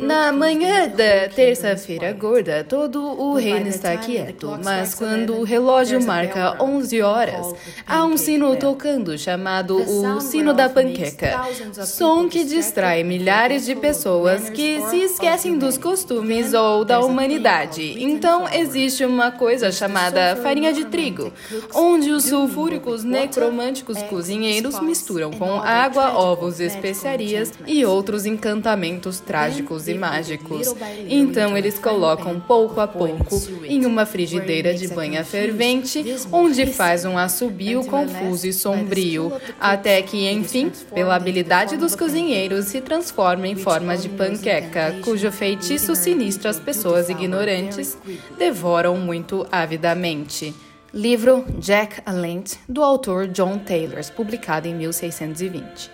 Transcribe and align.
Na 0.00 0.32
manhã 0.32 0.88
da 0.88 1.28
terça-feira 1.28 2.14
gorda, 2.14 2.64
todo 2.66 3.02
o 3.02 3.34
reino 3.34 3.68
está 3.68 3.94
quieto, 3.98 4.58
mas 4.64 4.94
quando 4.94 5.34
o 5.34 5.44
relógio 5.44 6.02
marca 6.02 6.56
11 6.58 7.02
horas, 7.02 7.54
há 7.86 8.06
um 8.06 8.16
sino 8.16 8.56
tocando 8.56 9.18
chamado 9.18 9.76
o 9.76 10.18
sino 10.18 10.54
da 10.54 10.70
panqueca. 10.70 11.42
Som 11.84 12.26
que 12.26 12.42
distrai 12.42 13.04
milhares 13.04 13.66
de 13.66 13.74
pessoas 13.74 14.48
que 14.48 14.80
se 14.88 15.02
esquecem 15.02 15.58
dos 15.58 15.76
costumes 15.76 16.54
ou 16.54 16.82
da 16.82 17.00
humanidade. 17.00 18.02
Então 18.02 18.48
existe 18.48 19.04
uma 19.04 19.30
coisa 19.30 19.70
chamada 19.70 20.36
farinha 20.36 20.72
de 20.72 20.86
trigo, 20.86 21.30
onde 21.74 22.10
os 22.12 22.24
sulfúricos 22.24 23.04
necromânticos 23.04 24.02
cozinheiros 24.04 24.80
misturam 24.80 25.32
com 25.32 25.60
água, 25.60 26.14
ovos, 26.18 26.60
especiarias 26.60 27.52
e 27.66 27.84
outros 27.84 28.24
encantamentos 28.24 29.01
trágicos 29.20 29.88
e 29.88 29.94
mágicos. 29.94 30.74
Então 31.08 31.56
eles 31.56 31.78
colocam 31.78 32.38
pouco 32.40 32.80
a 32.80 32.86
pouco 32.86 33.40
em 33.64 33.86
uma 33.86 34.06
frigideira 34.06 34.74
de 34.74 34.88
banha 34.88 35.24
fervente, 35.24 36.04
onde 36.30 36.66
faz 36.66 37.04
um 37.04 37.16
assobio 37.16 37.84
confuso 37.84 38.46
e 38.46 38.52
sombrio, 38.52 39.32
até 39.60 40.00
que, 40.02 40.28
enfim, 40.30 40.70
pela 40.94 41.14
habilidade 41.14 41.76
dos 41.76 41.94
cozinheiros, 41.94 42.66
se 42.66 42.80
transforma 42.80 43.46
em 43.46 43.56
forma 43.56 43.96
de 43.96 44.08
panqueca, 44.08 44.96
cujo 45.02 45.30
feitiço 45.30 45.94
sinistro 45.94 46.48
as 46.48 46.58
pessoas 46.58 47.08
ignorantes 47.08 47.96
devoram 48.38 48.96
muito 48.96 49.46
avidamente. 49.50 50.54
Livro 50.94 51.46
Jack 51.58 52.02
Alent, 52.04 52.56
do 52.68 52.82
autor 52.82 53.26
John 53.28 53.58
Taylor, 53.58 54.04
publicado 54.14 54.68
em 54.68 54.74
1620. 54.74 55.90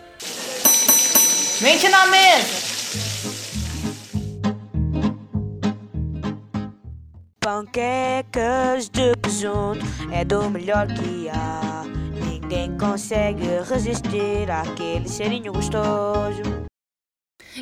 Mente 1.61 1.89
na 1.89 2.07
mesa! 2.07 2.78
Panquecas 7.41 8.89
de 8.89 9.17
presunto 9.23 9.85
é 10.13 10.25
do 10.25 10.49
melhor 10.51 10.87
que 10.87 11.29
há. 11.29 11.83
Ninguém 12.25 12.77
consegue 12.79 13.47
resistir 13.69 14.51
àquele 14.51 15.09
cheirinho 15.09 15.53
gostoso. 15.53 16.68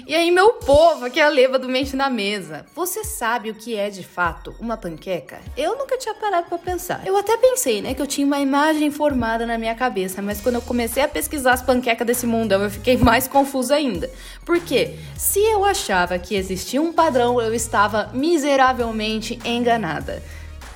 E 0.05 0.14
aí, 0.14 0.30
meu 0.30 0.55
povo, 0.55 1.05
aqui 1.05 1.20
é 1.20 1.25
a 1.25 1.28
leva 1.28 1.58
do 1.58 1.69
Mente 1.69 1.97
na 1.97 2.11
Mesa. 2.11 2.66
Você 2.75 3.05
sabe 3.05 3.50
o 3.50 3.55
que 3.55 3.77
é 3.77 3.89
de 3.89 4.03
fato 4.03 4.55
uma 4.58 4.77
panqueca? 4.77 5.41
Eu 5.56 5.78
nunca 5.78 5.97
tinha 5.97 6.14
parado 6.14 6.48
para 6.48 6.58
pensar. 6.58 7.06
Eu 7.06 7.16
até 7.16 7.36
pensei, 7.36 7.80
né, 7.80 7.94
que 7.94 8.03
eu 8.03 8.06
tinha 8.06 8.27
uma 8.27 8.41
imagem 8.41 8.91
formada 8.91 9.47
na 9.47 9.56
minha 9.56 9.75
cabeça, 9.75 10.20
mas 10.20 10.41
quando 10.41 10.56
eu 10.56 10.62
comecei 10.62 11.03
a 11.03 11.08
pesquisar 11.08 11.53
as 11.53 11.62
panquecas 11.62 12.06
desse 12.06 12.27
mundão, 12.27 12.62
eu 12.62 12.70
fiquei 12.70 12.97
mais 12.97 13.27
confusa 13.28 13.77
ainda. 13.77 14.11
Porque 14.44 14.97
se 15.16 15.41
eu 15.41 15.64
achava 15.64 16.19
que 16.19 16.34
existia 16.34 16.83
um 16.83 16.92
padrão, 16.92 17.41
eu 17.41 17.55
estava 17.55 18.10
miseravelmente 18.12 19.38
enganada. 19.44 20.22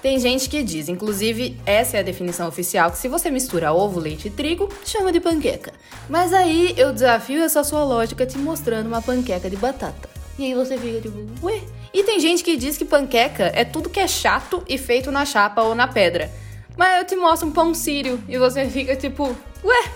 Tem 0.02 0.18
gente 0.18 0.48
que 0.48 0.62
diz, 0.62 0.88
inclusive 0.88 1.58
essa 1.66 1.98
é 1.98 2.00
a 2.00 2.02
definição 2.02 2.48
oficial, 2.48 2.90
que 2.90 2.96
se 2.96 3.06
você 3.06 3.30
mistura 3.30 3.72
ovo, 3.72 4.00
leite 4.00 4.28
e 4.28 4.30
trigo, 4.30 4.68
chama 4.84 5.12
de 5.12 5.20
panqueca. 5.20 5.74
Mas 6.08 6.32
aí 6.32 6.74
eu 6.76 6.92
desafio 6.92 7.42
essa 7.42 7.62
sua 7.62 7.84
lógica 7.84 8.24
te 8.24 8.38
mostrando 8.38 8.86
uma 8.86 9.02
panqueca 9.02 9.50
de 9.50 9.56
batata. 9.56 10.08
E 10.38 10.44
aí 10.44 10.54
você 10.54 10.78
fica 10.78 11.02
tipo, 11.02 11.18
ué? 11.42 11.60
E 11.92 12.02
tem 12.02 12.18
gente 12.18 12.42
que 12.42 12.56
diz 12.56 12.78
que 12.78 12.84
panqueca 12.86 13.52
é 13.54 13.62
tudo 13.62 13.90
que 13.90 14.00
é 14.00 14.08
chato 14.08 14.64
e 14.66 14.78
feito 14.78 15.10
na 15.10 15.26
chapa 15.26 15.62
ou 15.62 15.74
na 15.74 15.86
pedra. 15.86 16.30
Mas 16.78 16.98
eu 16.98 17.04
te 17.04 17.14
mostro 17.14 17.48
um 17.48 17.52
pão 17.52 17.74
sírio 17.74 18.18
e 18.26 18.38
você 18.38 18.64
fica 18.66 18.96
tipo, 18.96 19.36
ué? 19.62 19.90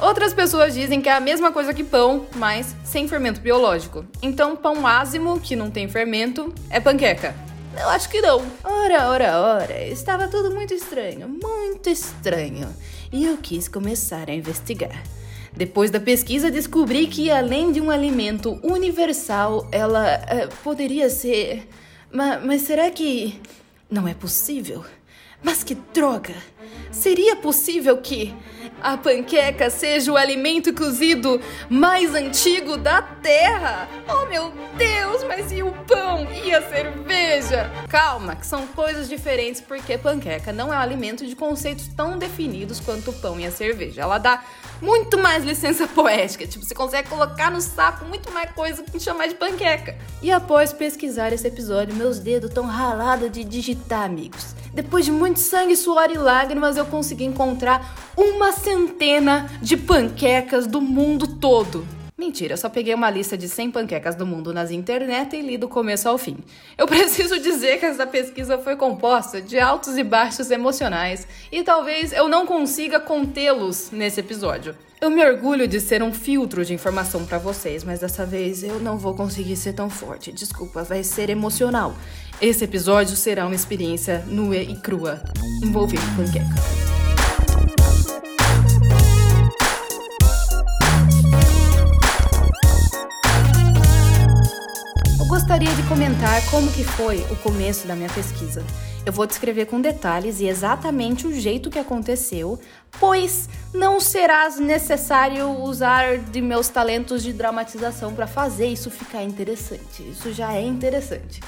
Outras 0.00 0.32
pessoas 0.32 0.72
dizem 0.72 1.02
que 1.02 1.08
é 1.08 1.12
a 1.12 1.20
mesma 1.20 1.52
coisa 1.52 1.74
que 1.74 1.84
pão, 1.84 2.26
mas 2.36 2.74
sem 2.82 3.06
fermento 3.06 3.40
biológico. 3.40 4.06
Então, 4.22 4.56
pão 4.56 4.86
ázimo, 4.86 5.38
que 5.38 5.54
não 5.54 5.70
tem 5.70 5.86
fermento, 5.86 6.52
é 6.70 6.80
panqueca. 6.80 7.34
Eu 7.78 7.88
acho 7.88 8.08
que 8.08 8.20
não. 8.20 8.42
Ora, 8.62 9.08
ora, 9.08 9.40
ora, 9.40 9.86
estava 9.86 10.28
tudo 10.28 10.54
muito 10.54 10.72
estranho, 10.72 11.28
muito 11.28 11.90
estranho. 11.90 12.68
E 13.12 13.24
eu 13.24 13.36
quis 13.38 13.68
começar 13.68 14.30
a 14.30 14.34
investigar. 14.34 15.02
Depois 15.52 15.90
da 15.90 16.00
pesquisa, 16.00 16.50
descobri 16.50 17.06
que 17.06 17.30
além 17.30 17.72
de 17.72 17.80
um 17.80 17.90
alimento 17.90 18.58
universal, 18.62 19.68
ela 19.70 20.18
uh, 20.18 20.56
poderia 20.62 21.08
ser. 21.10 21.68
Mas, 22.12 22.44
mas 22.44 22.62
será 22.62 22.90
que. 22.90 23.40
Não 23.90 24.08
é 24.08 24.14
possível? 24.14 24.84
Mas 25.44 25.62
que 25.62 25.74
droga! 25.74 26.34
Seria 26.90 27.36
possível 27.36 27.98
que 27.98 28.34
a 28.80 28.96
panqueca 28.96 29.68
seja 29.68 30.12
o 30.12 30.16
alimento 30.16 30.72
cozido 30.72 31.40
mais 31.68 32.14
antigo 32.14 32.76
da 32.76 33.02
Terra? 33.02 33.88
Oh 34.08 34.26
meu 34.26 34.52
Deus, 34.76 35.22
mas 35.24 35.52
e 35.52 35.62
o 35.62 35.70
pão 35.86 36.26
e 36.44 36.54
a 36.54 36.62
cerveja? 36.62 37.70
Calma, 37.88 38.36
que 38.36 38.46
são 38.46 38.66
coisas 38.68 39.08
diferentes 39.08 39.60
porque 39.60 39.98
panqueca 39.98 40.52
não 40.52 40.72
é 40.72 40.76
um 40.76 40.80
alimento 40.80 41.26
de 41.26 41.36
conceitos 41.36 41.88
tão 41.88 42.16
definidos 42.16 42.80
quanto 42.80 43.10
o 43.10 43.14
pão 43.14 43.38
e 43.38 43.46
a 43.46 43.50
cerveja. 43.50 44.02
Ela 44.02 44.18
dá 44.18 44.42
muito 44.84 45.18
mais 45.18 45.42
licença 45.42 45.86
poética, 45.88 46.46
tipo, 46.46 46.64
você 46.64 46.74
consegue 46.74 47.08
colocar 47.08 47.50
no 47.50 47.60
saco 47.60 48.04
muito 48.04 48.30
mais 48.30 48.50
coisa 48.52 48.82
que 48.82 49.00
chamar 49.00 49.26
de 49.26 49.34
panqueca. 49.34 49.96
E 50.22 50.30
após 50.30 50.72
pesquisar 50.72 51.32
esse 51.32 51.48
episódio, 51.48 51.94
meus 51.94 52.18
dedos 52.18 52.50
estão 52.50 52.66
ralados 52.66 53.32
de 53.32 53.42
digitar, 53.42 54.04
amigos. 54.04 54.54
Depois 54.72 55.04
de 55.04 55.12
muito 55.12 55.40
sangue, 55.40 55.76
suor 55.76 56.10
e 56.10 56.18
lágrimas, 56.18 56.76
eu 56.76 56.84
consegui 56.84 57.24
encontrar 57.24 57.96
uma 58.16 58.52
centena 58.52 59.50
de 59.62 59.76
panquecas 59.76 60.66
do 60.66 60.80
mundo 60.80 61.26
todo. 61.26 61.86
Mentira, 62.16 62.56
só 62.56 62.68
peguei 62.68 62.94
uma 62.94 63.10
lista 63.10 63.36
de 63.36 63.48
100 63.48 63.72
panquecas 63.72 64.14
do 64.14 64.24
mundo 64.24 64.54
nas 64.54 64.70
internet 64.70 65.34
e 65.34 65.42
li 65.42 65.58
do 65.58 65.66
começo 65.66 66.08
ao 66.08 66.16
fim. 66.16 66.38
Eu 66.78 66.86
preciso 66.88 67.40
dizer 67.40 67.80
que 67.80 67.86
essa 67.86 68.06
pesquisa 68.06 68.56
foi 68.56 68.76
composta 68.76 69.42
de 69.42 69.58
altos 69.58 69.98
e 69.98 70.04
baixos 70.04 70.48
emocionais 70.52 71.26
e 71.50 71.64
talvez 71.64 72.12
eu 72.12 72.28
não 72.28 72.46
consiga 72.46 73.00
contê-los 73.00 73.90
nesse 73.90 74.20
episódio. 74.20 74.76
Eu 75.00 75.10
me 75.10 75.24
orgulho 75.24 75.66
de 75.66 75.80
ser 75.80 76.04
um 76.04 76.14
filtro 76.14 76.64
de 76.64 76.72
informação 76.72 77.26
para 77.26 77.36
vocês, 77.36 77.82
mas 77.82 77.98
dessa 77.98 78.24
vez 78.24 78.62
eu 78.62 78.78
não 78.78 78.96
vou 78.96 79.14
conseguir 79.14 79.56
ser 79.56 79.72
tão 79.72 79.90
forte. 79.90 80.30
Desculpa, 80.30 80.84
vai 80.84 81.02
ser 81.02 81.30
emocional. 81.30 81.96
Esse 82.40 82.62
episódio 82.62 83.16
será 83.16 83.44
uma 83.44 83.56
experiência 83.56 84.24
nua 84.28 84.56
e 84.56 84.76
crua, 84.76 85.20
envolvendo 85.62 86.16
panqueca. 86.16 87.03
Gostaria 95.54 95.76
de 95.76 95.88
comentar 95.88 96.44
como 96.50 96.68
que 96.72 96.82
foi 96.82 97.18
o 97.30 97.36
começo 97.36 97.86
da 97.86 97.94
minha 97.94 98.08
pesquisa. 98.08 98.64
Eu 99.06 99.12
vou 99.12 99.24
descrever 99.24 99.66
com 99.66 99.80
detalhes 99.80 100.40
e 100.40 100.48
exatamente 100.48 101.28
o 101.28 101.32
jeito 101.32 101.70
que 101.70 101.78
aconteceu, 101.78 102.58
pois 102.98 103.48
não 103.72 104.00
será 104.00 104.48
necessário 104.56 105.48
usar 105.62 106.18
de 106.18 106.40
meus 106.40 106.68
talentos 106.68 107.22
de 107.22 107.32
dramatização 107.32 108.12
para 108.12 108.26
fazer 108.26 108.66
isso 108.66 108.90
ficar 108.90 109.22
interessante. 109.22 110.02
Isso 110.02 110.32
já 110.32 110.52
é 110.54 110.62
interessante. 110.66 111.40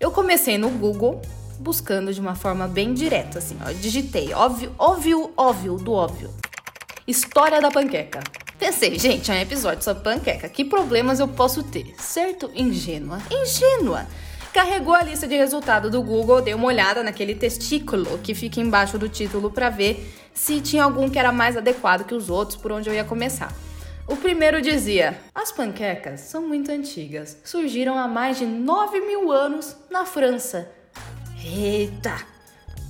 Eu 0.00 0.10
comecei 0.10 0.58
no 0.58 0.70
Google 0.70 1.22
buscando 1.60 2.12
de 2.12 2.20
uma 2.20 2.34
forma 2.34 2.66
bem 2.66 2.92
direta, 2.92 3.38
assim, 3.38 3.56
ó. 3.64 3.72
Digitei, 3.72 4.34
óbvio, 4.34 4.74
óbvio, 4.76 5.30
óbvio, 5.36 5.76
do 5.76 5.92
óbvio. 5.92 6.28
História 7.06 7.60
da 7.60 7.70
panqueca. 7.70 8.18
Pensei, 8.58 8.98
gente, 8.98 9.30
é 9.30 9.34
um 9.34 9.40
episódio 9.40 9.82
sobre 9.82 10.02
panqueca. 10.02 10.48
Que 10.48 10.64
problemas 10.64 11.20
eu 11.20 11.28
posso 11.28 11.62
ter? 11.62 11.94
Certo? 11.98 12.50
Ingênua. 12.54 13.18
Ingênua! 13.30 14.06
Carregou 14.52 14.94
a 14.94 15.02
lista 15.02 15.26
de 15.26 15.36
resultado 15.36 15.90
do 15.90 16.00
Google, 16.00 16.40
dei 16.40 16.54
uma 16.54 16.66
olhada 16.66 17.02
naquele 17.02 17.34
testículo 17.34 18.18
que 18.18 18.34
fica 18.34 18.60
embaixo 18.60 18.96
do 18.96 19.08
título 19.08 19.50
para 19.50 19.68
ver 19.68 20.14
se 20.32 20.60
tinha 20.60 20.84
algum 20.84 21.10
que 21.10 21.18
era 21.18 21.32
mais 21.32 21.56
adequado 21.56 22.04
que 22.04 22.14
os 22.14 22.30
outros, 22.30 22.56
por 22.56 22.70
onde 22.70 22.88
eu 22.88 22.94
ia 22.94 23.02
começar. 23.02 23.52
O 24.06 24.16
primeiro 24.16 24.62
dizia: 24.62 25.18
As 25.34 25.50
panquecas 25.50 26.20
são 26.20 26.46
muito 26.46 26.70
antigas, 26.70 27.36
surgiram 27.42 27.98
há 27.98 28.06
mais 28.06 28.38
de 28.38 28.46
9 28.46 29.00
mil 29.00 29.32
anos 29.32 29.76
na 29.90 30.04
França. 30.04 30.70
Eita! 31.44 32.14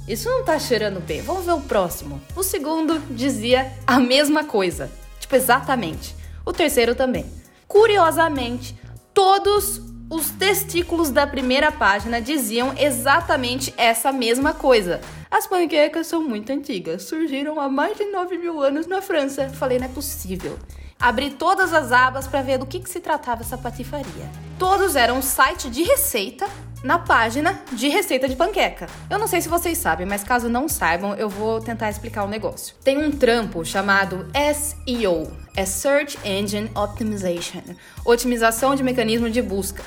Isso 0.07 0.29
não 0.29 0.45
tá 0.45 0.59
cheirando 0.59 1.01
bem, 1.01 1.23
vamos 1.23 1.47
ver 1.47 1.53
o 1.53 1.63
próximo. 1.63 2.21
O 2.37 2.43
segundo 2.43 2.99
dizia 3.11 3.73
a 3.87 3.99
mesma 3.99 4.45
coisa, 4.45 4.91
tipo, 5.25 5.37
exatamente. 5.37 6.15
O 6.45 6.53
terceiro 6.53 6.95
também. 6.95 7.27
Curiosamente, 7.67 8.79
todos 9.13 9.81
os 10.11 10.31
testículos 10.31 11.11
da 11.11 11.27
primeira 11.27 11.73
página 11.73 12.21
diziam 12.21 12.75
exatamente 12.79 13.73
essa 13.77 14.13
mesma 14.13 14.53
coisa. 14.53 15.01
As 15.31 15.47
panquecas 15.47 16.07
são 16.07 16.23
muito 16.23 16.53
antigas, 16.53 17.05
surgiram 17.05 17.59
há 17.59 17.69
mais 17.69 17.97
de 17.97 18.05
9 18.05 18.39
mil 18.39 18.61
anos 18.61 18.87
na 18.87 19.03
França. 19.03 19.49
Falei, 19.49 19.79
não 19.79 19.87
é 19.87 19.89
possível. 19.89 20.59
Abri 21.01 21.31
todas 21.31 21.73
as 21.73 21.91
abas 21.91 22.27
para 22.27 22.43
ver 22.43 22.59
do 22.59 22.67
que, 22.67 22.79
que 22.79 22.89
se 22.89 23.01
tratava 23.01 23.43
essa 23.43 23.59
patifaria. 23.59 24.31
Todos 24.59 24.95
eram 24.95 25.19
um 25.19 25.23
site 25.23 25.69
de 25.69 25.83
receita 25.83 26.47
na 26.85 26.99
página 26.99 27.59
de 27.73 27.89
receita 27.89 28.29
de 28.29 28.37
panqueca. 28.37 28.87
Eu 29.09 29.19
não 29.19 29.27
sei 29.27 29.41
se 29.41 29.49
vocês 29.49 29.79
sabem, 29.79 30.07
mas 30.07 30.23
caso 30.23 30.51
não 30.51 30.69
saibam, 30.69 31.15
eu 31.15 31.31
vou 31.31 31.59
tentar 31.59 31.89
explicar 31.89 32.25
o 32.25 32.29
negócio. 32.29 32.77
Tem 32.85 32.99
um 32.99 33.11
trampo 33.11 33.65
chamado 33.65 34.27
SEO, 34.55 35.33
é 35.57 35.65
Search 35.65 36.19
Engine 36.23 36.71
Optimization, 36.75 37.63
otimização 38.05 38.75
de 38.75 38.83
mecanismo 38.83 39.31
de 39.31 39.41
busca. 39.41 39.83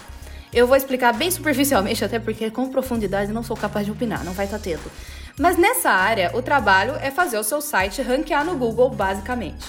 Eu 0.51 0.65
vou 0.65 0.75
explicar 0.75 1.13
bem 1.13 1.29
superficialmente, 1.29 2.03
até 2.03 2.17
porque 2.17 2.49
com 2.49 2.67
profundidade 2.69 3.31
não 3.31 3.43
sou 3.43 3.55
capaz 3.55 3.85
de 3.85 3.91
opinar, 3.91 4.25
não 4.25 4.33
vai 4.33 4.45
estar 4.45 4.57
tendo. 4.57 4.91
Mas 5.39 5.55
nessa 5.55 5.91
área, 5.91 6.31
o 6.33 6.41
trabalho 6.41 6.95
é 6.95 7.11
fazer 7.11 7.37
o 7.37 7.43
seu 7.43 7.61
site 7.61 8.01
ranquear 8.01 8.43
no 8.43 8.57
Google, 8.57 8.89
basicamente. 8.89 9.67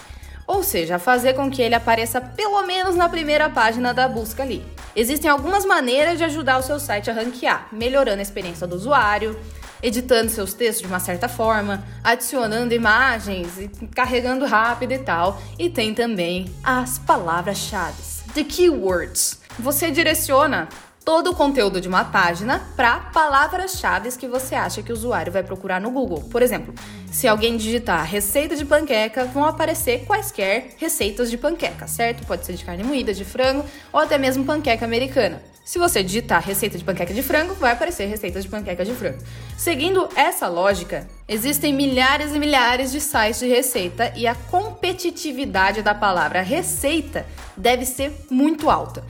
Ou 0.48 0.62
seja, 0.62 0.98
fazer 0.98 1.34
com 1.34 1.50
que 1.50 1.60
ele 1.60 1.74
apareça 1.74 2.22
pelo 2.22 2.62
menos 2.62 2.96
na 2.96 3.06
primeira 3.06 3.50
página 3.50 3.92
da 3.92 4.08
busca 4.08 4.42
ali. 4.42 4.64
Existem 4.96 5.30
algumas 5.30 5.66
maneiras 5.66 6.16
de 6.16 6.24
ajudar 6.24 6.56
o 6.56 6.62
seu 6.62 6.80
site 6.80 7.10
a 7.10 7.12
ranquear, 7.12 7.68
melhorando 7.70 8.20
a 8.20 8.22
experiência 8.22 8.66
do 8.66 8.74
usuário, 8.74 9.38
editando 9.82 10.30
seus 10.30 10.54
textos 10.54 10.80
de 10.80 10.88
uma 10.88 11.00
certa 11.00 11.28
forma, 11.28 11.84
adicionando 12.02 12.72
imagens 12.72 13.50
carregando 13.94 14.46
rápido 14.46 14.92
e 14.92 14.98
tal. 14.98 15.38
E 15.58 15.68
tem 15.68 15.92
também 15.92 16.50
as 16.64 16.98
palavras-chave, 16.98 18.02
the 18.32 18.42
keywords. 18.42 19.38
Você 19.58 19.90
direciona 19.90 20.66
todo 21.08 21.30
o 21.30 21.34
conteúdo 21.34 21.80
de 21.80 21.88
uma 21.88 22.04
página 22.04 22.60
para 22.76 22.98
palavras-chave 23.00 24.12
que 24.18 24.28
você 24.28 24.54
acha 24.54 24.82
que 24.82 24.92
o 24.92 24.94
usuário 24.94 25.32
vai 25.32 25.42
procurar 25.42 25.80
no 25.80 25.90
Google. 25.90 26.20
Por 26.30 26.42
exemplo, 26.42 26.74
se 27.10 27.26
alguém 27.26 27.56
digitar 27.56 28.04
receita 28.04 28.54
de 28.54 28.62
panqueca, 28.62 29.24
vão 29.24 29.46
aparecer 29.46 30.04
quaisquer 30.04 30.74
receitas 30.76 31.30
de 31.30 31.38
panqueca, 31.38 31.86
certo? 31.86 32.26
Pode 32.26 32.44
ser 32.44 32.52
de 32.52 32.62
carne 32.62 32.84
moída, 32.84 33.14
de 33.14 33.24
frango 33.24 33.64
ou 33.90 34.00
até 34.00 34.18
mesmo 34.18 34.44
panqueca 34.44 34.84
americana. 34.84 35.40
Se 35.64 35.78
você 35.78 36.02
digitar 36.02 36.42
receita 36.42 36.76
de 36.76 36.84
panqueca 36.84 37.14
de 37.14 37.22
frango, 37.22 37.54
vai 37.54 37.72
aparecer 37.72 38.04
receitas 38.04 38.44
de 38.44 38.50
panqueca 38.50 38.84
de 38.84 38.92
frango. 38.92 39.18
Seguindo 39.56 40.10
essa 40.14 40.46
lógica, 40.46 41.08
existem 41.26 41.72
milhares 41.72 42.34
e 42.34 42.38
milhares 42.38 42.92
de 42.92 43.00
sites 43.00 43.40
de 43.40 43.48
receita 43.48 44.12
e 44.14 44.26
a 44.26 44.34
competitividade 44.34 45.80
da 45.80 45.94
palavra 45.94 46.42
receita 46.42 47.24
deve 47.56 47.86
ser 47.86 48.12
muito 48.28 48.68
alta. 48.68 49.02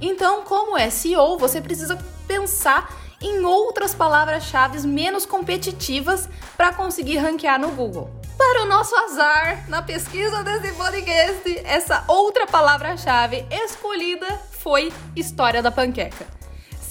Então, 0.00 0.42
como 0.42 0.78
SEO, 0.90 1.38
você 1.38 1.60
precisa 1.60 1.96
pensar 2.26 2.92
em 3.20 3.44
outras 3.44 3.94
palavras-chave 3.94 4.86
menos 4.86 5.24
competitivas 5.24 6.28
para 6.56 6.72
conseguir 6.72 7.16
ranquear 7.18 7.58
no 7.58 7.70
Google. 7.70 8.10
Para 8.36 8.62
o 8.62 8.66
nosso 8.66 8.94
azar, 8.94 9.68
na 9.68 9.80
pesquisa 9.80 10.42
desse 10.42 10.72
podcast, 10.74 11.62
essa 11.64 12.04
outra 12.06 12.46
palavra-chave 12.46 13.46
escolhida 13.50 14.26
foi 14.52 14.92
História 15.14 15.62
da 15.62 15.70
Panqueca. 15.70 16.26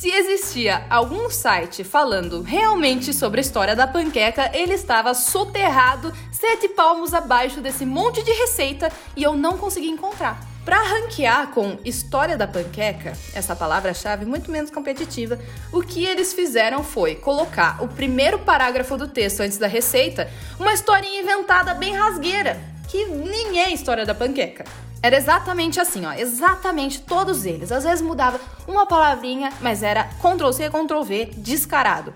Se 0.06 0.10
existia 0.10 0.86
algum 0.90 1.30
site 1.30 1.84
falando 1.84 2.42
realmente 2.42 3.14
sobre 3.14 3.40
a 3.40 3.42
história 3.42 3.76
da 3.76 3.88
panqueca, 3.88 4.52
ele 4.54 4.74
estava 4.74 5.14
soterrado 5.14 6.14
sete 6.32 6.68
palmos 6.68 7.14
abaixo 7.14 7.62
desse 7.62 7.86
monte 7.86 8.22
de 8.22 8.32
receita 8.32 8.92
e 9.16 9.24
eu 9.24 9.34
não 9.34 9.58
consegui 9.58 9.88
encontrar. 9.88 10.40
Para 10.66 10.82
ranquear 10.82 11.50
com 11.52 11.78
História 11.86 12.36
da 12.36 12.48
Panqueca, 12.48 13.14
essa 13.36 13.56
palavra-chave 13.56 14.26
muito 14.26 14.50
menos 14.50 14.72
competitiva, 14.72 15.38
o 15.72 15.84
que 15.84 16.04
eles 16.04 16.34
fizeram 16.34 16.84
foi 16.84 17.14
colocar 17.14 17.84
o 17.84 17.88
primeiro 17.88 18.40
parágrafo 18.40 18.98
do 18.98 19.08
texto 19.08 19.42
antes 19.42 19.60
da 19.60 19.68
receita, 19.68 20.28
uma 20.60 20.74
historinha 20.74 21.22
inventada 21.22 21.76
bem 21.76 21.96
rasgueira, 21.96 22.60
que 22.90 23.06
nem 23.06 23.60
é 23.60 23.70
História 23.72 24.08
da 24.08 24.16
Panqueca. 24.16 24.66
Era 25.04 25.16
exatamente 25.16 25.80
assim, 25.80 26.04
ó, 26.04 26.14
exatamente 26.14 27.00
todos 27.00 27.46
eles. 27.46 27.72
Às 27.72 27.84
vezes 27.84 28.02
mudava 28.02 28.40
uma 28.68 28.88
palavrinha, 28.88 29.54
mas 29.62 29.84
era 29.84 30.06
Ctrl 30.20 30.52
C, 30.52 30.68
Ctrl 30.68 31.04
V, 31.04 31.30
descarado. 31.38 32.12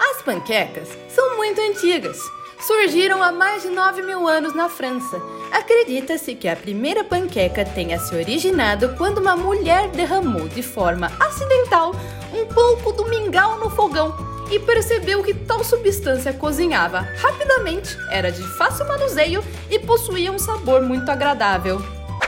As 0.00 0.20
panquecas 0.22 0.88
são 1.14 1.36
muito 1.36 1.60
antigas. 1.60 2.18
Surgiram 2.66 3.22
há 3.22 3.30
mais 3.30 3.62
de 3.62 3.68
9 3.68 4.02
mil 4.02 4.26
anos 4.26 4.52
na 4.52 4.68
França 4.68 5.22
Acredita-se 5.52 6.34
que 6.34 6.48
a 6.48 6.56
primeira 6.56 7.04
panqueca 7.04 7.64
tenha 7.64 7.96
se 8.00 8.12
originado 8.12 8.96
quando 8.98 9.18
uma 9.18 9.36
mulher 9.36 9.88
derramou 9.90 10.48
de 10.48 10.64
forma 10.64 11.12
acidental 11.20 11.94
um 12.34 12.44
pouco 12.46 12.90
do 12.90 13.08
mingau 13.08 13.60
no 13.60 13.70
fogão 13.70 14.16
e 14.50 14.58
percebeu 14.58 15.22
que 15.22 15.32
tal 15.32 15.62
substância 15.62 16.32
cozinhava 16.32 17.06
rapidamente, 17.18 17.96
era 18.10 18.32
de 18.32 18.42
fácil 18.56 18.84
manuseio 18.88 19.44
e 19.70 19.78
possuía 19.78 20.32
um 20.32 20.38
sabor 20.38 20.82
muito 20.82 21.08
agradável. 21.08 21.80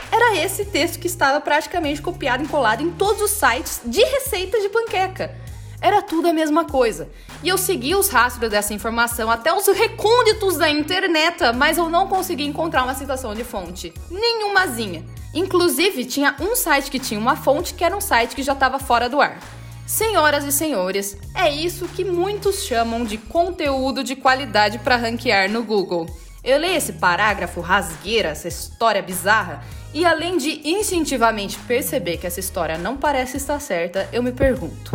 Era 0.09 0.37
esse 0.37 0.63
texto 0.63 0.99
que 0.99 1.07
estava 1.07 1.41
praticamente 1.41 2.01
copiado 2.01 2.43
e 2.43 2.47
colado 2.47 2.81
em 2.81 2.91
todos 2.91 3.21
os 3.21 3.31
sites 3.31 3.81
de 3.83 4.01
receitas 4.01 4.61
de 4.61 4.69
panqueca. 4.69 5.48
Era 5.81 6.01
tudo 6.01 6.27
a 6.27 6.33
mesma 6.33 6.65
coisa. 6.65 7.09
E 7.41 7.47
eu 7.47 7.57
segui 7.57 7.95
os 7.95 8.09
rastros 8.09 8.49
dessa 8.49 8.73
informação 8.73 9.31
até 9.31 9.53
os 9.53 9.65
recônditos 9.67 10.57
da 10.57 10.69
internet, 10.69 11.41
mas 11.55 11.77
eu 11.77 11.89
não 11.89 12.07
consegui 12.07 12.45
encontrar 12.45 12.83
uma 12.83 12.95
citação 12.95 13.33
de 13.33 13.43
fonte. 13.43 13.93
Nenhumazinha. 14.11 15.05
Inclusive, 15.33 16.05
tinha 16.05 16.35
um 16.39 16.55
site 16.55 16.91
que 16.91 16.99
tinha 16.99 17.19
uma 17.19 17.35
fonte 17.35 17.73
que 17.73 17.83
era 17.83 17.95
um 17.95 18.01
site 18.01 18.35
que 18.35 18.43
já 18.43 18.53
estava 18.53 18.79
fora 18.79 19.07
do 19.07 19.21
ar. 19.21 19.39
Senhoras 19.85 20.43
e 20.43 20.51
senhores, 20.51 21.17
é 21.33 21.49
isso 21.49 21.87
que 21.87 22.03
muitos 22.03 22.63
chamam 22.63 23.03
de 23.03 23.17
conteúdo 23.17 24.03
de 24.03 24.15
qualidade 24.15 24.79
para 24.79 24.97
ranquear 24.97 25.49
no 25.49 25.63
Google. 25.63 26.05
Eu 26.43 26.59
leio 26.59 26.75
esse 26.75 26.93
parágrafo 26.93 27.59
rasgueira, 27.59 28.29
essa 28.29 28.47
história 28.47 29.01
bizarra, 29.01 29.63
e 29.93 30.05
além 30.05 30.37
de 30.37 30.61
instintivamente 30.63 31.57
perceber 31.59 32.17
que 32.17 32.27
essa 32.27 32.39
história 32.39 32.77
não 32.77 32.97
parece 32.97 33.37
estar 33.37 33.59
certa, 33.59 34.07
eu 34.13 34.21
me 34.21 34.31
pergunto: 34.31 34.91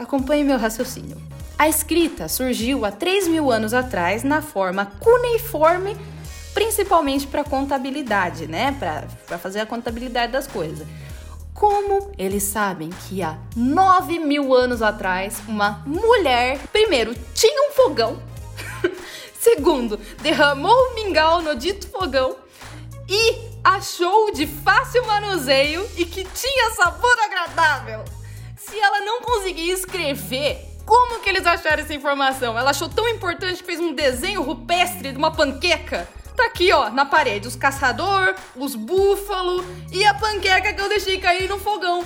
Acompanhe 0.00 0.42
meu 0.42 0.56
raciocínio. 0.56 1.18
A 1.58 1.68
escrita 1.68 2.26
surgiu 2.26 2.86
há 2.86 2.90
3 2.90 3.28
mil 3.28 3.52
anos 3.52 3.74
atrás 3.74 4.22
na 4.22 4.40
forma 4.40 4.86
cuneiforme, 4.86 5.94
principalmente 6.54 7.26
para 7.26 7.44
contabilidade, 7.44 8.46
né? 8.46 8.74
Para 9.26 9.36
fazer 9.36 9.60
a 9.60 9.66
contabilidade 9.66 10.32
das 10.32 10.46
coisas. 10.46 10.88
Como 11.52 12.12
eles 12.16 12.44
sabem 12.44 12.88
que 12.88 13.22
há 13.22 13.36
9 13.54 14.20
mil 14.20 14.54
anos 14.54 14.80
atrás, 14.80 15.42
uma 15.46 15.82
mulher, 15.84 16.58
primeiro, 16.72 17.14
tinha 17.34 17.68
um 17.68 17.74
fogão, 17.74 18.22
segundo, 19.38 20.00
derramou 20.22 20.74
o 20.74 20.94
mingau 20.94 21.42
no 21.42 21.54
dito 21.54 21.86
fogão 21.88 22.36
e 23.06 23.34
achou 23.62 24.32
de 24.32 24.46
fácil 24.46 25.04
manuseio 25.04 25.86
e 25.98 26.06
que 26.06 26.24
tinha 26.24 26.70
sabor 26.70 27.16
agradável 27.22 28.02
escrever, 29.52 30.58
como 30.84 31.20
que 31.20 31.28
eles 31.28 31.46
acharam 31.46 31.82
essa 31.82 31.94
informação? 31.94 32.58
Ela 32.58 32.70
achou 32.70 32.88
tão 32.88 33.08
importante 33.08 33.58
que 33.58 33.64
fez 33.64 33.80
um 33.80 33.92
desenho 33.92 34.42
rupestre 34.42 35.12
de 35.12 35.18
uma 35.18 35.30
panqueca? 35.30 36.08
Tá 36.36 36.46
aqui, 36.46 36.72
ó, 36.72 36.90
na 36.90 37.04
parede, 37.04 37.46
os 37.46 37.54
caçador, 37.54 38.34
os 38.56 38.74
búfalo 38.74 39.64
e 39.92 40.04
a 40.04 40.14
panqueca 40.14 40.72
que 40.72 40.80
eu 40.80 40.88
deixei 40.88 41.18
cair 41.18 41.48
no 41.48 41.58
fogão. 41.58 42.04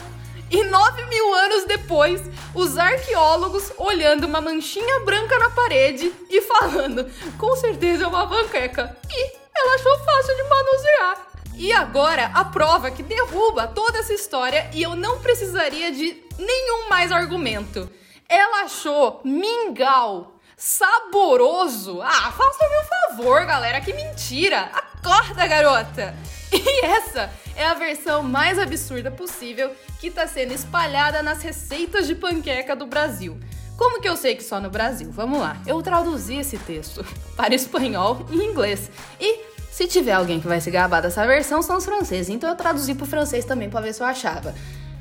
E 0.51 0.63
nove 0.65 1.05
mil 1.07 1.35
anos 1.35 1.65
depois, 1.65 2.21
os 2.55 2.77
arqueólogos 2.77 3.73
olhando 3.79 4.25
uma 4.25 4.41
manchinha 4.41 5.01
branca 5.01 5.39
na 5.39 5.51
parede 5.51 6.13
e 6.29 6.41
falando: 6.43 7.11
com 7.39 7.57
certeza 7.57 8.05
é 8.05 8.07
uma 8.07 8.27
panqueca. 8.27 8.97
E 9.11 9.37
ela 9.57 9.75
achou 9.77 9.99
fácil 10.01 10.37
de 10.37 10.43
manusear. 10.43 11.27
E 11.57 11.73
agora 11.73 12.27
a 12.35 12.45
prova 12.45 12.91
que 12.91 13.03
derruba 13.03 13.69
toda 13.69 13.99
essa 13.99 14.13
história 14.13 14.69
e 14.73 14.83
eu 14.83 14.97
não 14.97 15.21
precisaria 15.21 15.93
de 15.93 16.24
nenhum 16.39 16.89
mais 16.89 17.13
argumento. 17.13 17.91
Ela 18.29 18.65
achou 18.65 19.21
mingau 19.25 20.35
saboroso. 20.57 22.01
Ah, 22.03 22.33
faça-me 22.33 22.77
um 22.79 23.17
favor, 23.17 23.45
galera, 23.45 23.81
que 23.81 23.93
mentira. 23.93 24.71
Acorda, 24.73 25.47
garota. 25.47 26.15
E 26.57 26.85
essa 26.85 27.33
é 27.57 27.67
a 27.67 27.75
versão 27.75 28.23
mais 28.23 28.61
absurda 28.61 29.11
possível 29.11 29.75
que 30.01 30.07
está 30.07 30.25
sendo 30.25 30.53
espalhada 30.53 31.21
nas 31.21 31.43
receitas 31.43 32.07
de 32.07 32.15
panqueca 32.15 32.77
do 32.77 32.87
Brasil. 32.87 33.37
Como 33.77 34.01
que 34.01 34.09
eu 34.09 34.17
sei 34.17 34.37
que 34.37 34.45
só 34.45 34.61
no 34.61 34.71
Brasil? 34.71 35.11
Vamos 35.11 35.41
lá. 35.41 35.57
Eu 35.67 35.83
traduzi 35.83 36.37
esse 36.37 36.57
texto 36.59 37.05
para 37.37 37.55
espanhol 37.57 38.25
e 38.31 38.37
inglês. 38.37 38.89
E 39.21 39.41
se 39.71 39.89
tiver 39.89 40.13
alguém 40.13 40.41
que 40.41 40.47
vai 40.47 40.61
se 40.61 40.71
gabar 40.71 41.03
dessa 41.03 41.27
versão, 41.27 41.61
são 41.61 41.79
os 41.79 41.85
franceses. 41.85 42.29
Então 42.29 42.49
eu 42.49 42.55
traduzi 42.55 42.95
para 42.95 43.05
o 43.05 43.09
francês 43.09 43.45
também 43.45 43.69
para 43.69 43.81
ver 43.81 43.93
se 43.93 44.01
eu 44.01 44.07
achava. 44.07 44.55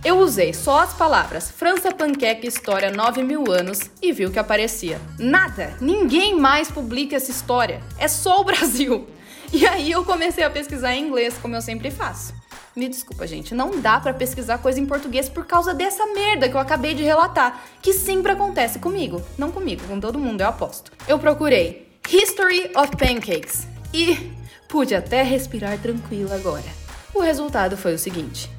Eu 0.03 0.17
usei 0.17 0.53
só 0.53 0.81
as 0.81 0.93
palavras 0.93 1.50
França 1.50 1.89
Panqueca 1.89 2.45
História 2.45 2.91
9 2.91 3.24
mil 3.24 3.50
anos 3.50 3.79
e 4.01 4.12
vi 4.12 4.25
o 4.25 4.31
que 4.31 4.38
aparecia. 4.38 5.00
Nada! 5.17 5.77
Ninguém 5.79 6.38
mais 6.38 6.69
publica 6.69 7.15
essa 7.15 7.31
história. 7.31 7.81
É 7.98 8.10
só 8.10 8.41
o 8.41 8.43
Brasil. 8.45 9.07
E 9.53 9.65
aí 9.65 9.89
eu 9.89 10.03
comecei 10.03 10.43
a 10.43 10.50
pesquisar 10.50 10.93
em 10.93 11.07
inglês, 11.07 11.38
como 11.41 11.55
eu 11.55 11.62
sempre 11.62 11.89
faço. 11.89 12.33
Me 12.75 12.89
desculpa, 12.89 13.25
gente, 13.25 13.55
não 13.55 13.79
dá 13.79 13.98
para 13.98 14.13
pesquisar 14.13 14.57
coisa 14.57 14.77
em 14.77 14.86
português 14.86 15.29
por 15.29 15.45
causa 15.45 15.74
dessa 15.74 16.05
merda 16.07 16.50
que 16.50 16.55
eu 16.55 16.60
acabei 16.60 16.93
de 16.93 17.03
relatar, 17.03 17.63
que 17.81 17.93
sempre 17.93 18.33
acontece 18.33 18.79
comigo. 18.79 19.22
Não 19.38 19.51
comigo, 19.51 19.88
com 19.88 20.01
todo 20.01 20.19
mundo, 20.19 20.41
eu 20.41 20.48
aposto. 20.48 20.91
Eu 21.07 21.17
procurei 21.17 21.88
History 22.12 22.72
of 22.75 22.91
Pancakes 22.98 23.67
e 23.93 24.33
pude 24.67 24.95
até 24.95 25.24
respirar 25.24 25.77
tranquila 25.77 26.36
agora. 26.36 26.83
O 27.13 27.22
resultado 27.22 27.77
foi 27.77 27.93
o 27.93 28.00
seguinte: 28.00 28.50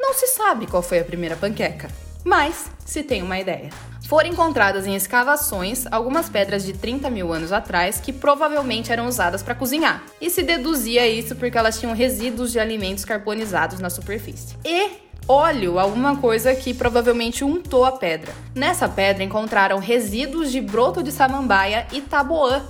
não 0.00 0.14
se 0.14 0.26
sabe 0.28 0.66
qual 0.66 0.82
foi 0.82 0.98
a 0.98 1.04
primeira 1.04 1.36
panqueca. 1.36 1.88
Mas 2.24 2.66
se 2.84 3.02
tem 3.02 3.22
uma 3.22 3.38
ideia. 3.38 3.70
Foram 4.08 4.30
encontradas 4.30 4.86
em 4.86 4.96
escavações 4.96 5.86
algumas 5.90 6.28
pedras 6.28 6.64
de 6.64 6.72
30 6.72 7.08
mil 7.10 7.32
anos 7.32 7.52
atrás 7.52 8.00
que 8.00 8.12
provavelmente 8.12 8.90
eram 8.90 9.06
usadas 9.06 9.42
para 9.42 9.54
cozinhar. 9.54 10.02
E 10.20 10.28
se 10.28 10.42
deduzia 10.42 11.06
isso 11.06 11.36
porque 11.36 11.56
elas 11.56 11.78
tinham 11.78 11.94
resíduos 11.94 12.50
de 12.50 12.58
alimentos 12.58 13.04
carbonizados 13.04 13.78
na 13.78 13.88
superfície. 13.88 14.56
E 14.64 14.90
óleo, 15.28 15.78
alguma 15.78 16.16
coisa 16.16 16.54
que 16.56 16.74
provavelmente 16.74 17.44
untou 17.44 17.84
a 17.84 17.92
pedra. 17.92 18.32
Nessa 18.52 18.88
pedra 18.88 19.22
encontraram 19.22 19.78
resíduos 19.78 20.50
de 20.50 20.60
broto 20.60 21.04
de 21.04 21.12
samambaia 21.12 21.86
e 21.92 22.00
taboã, 22.00 22.64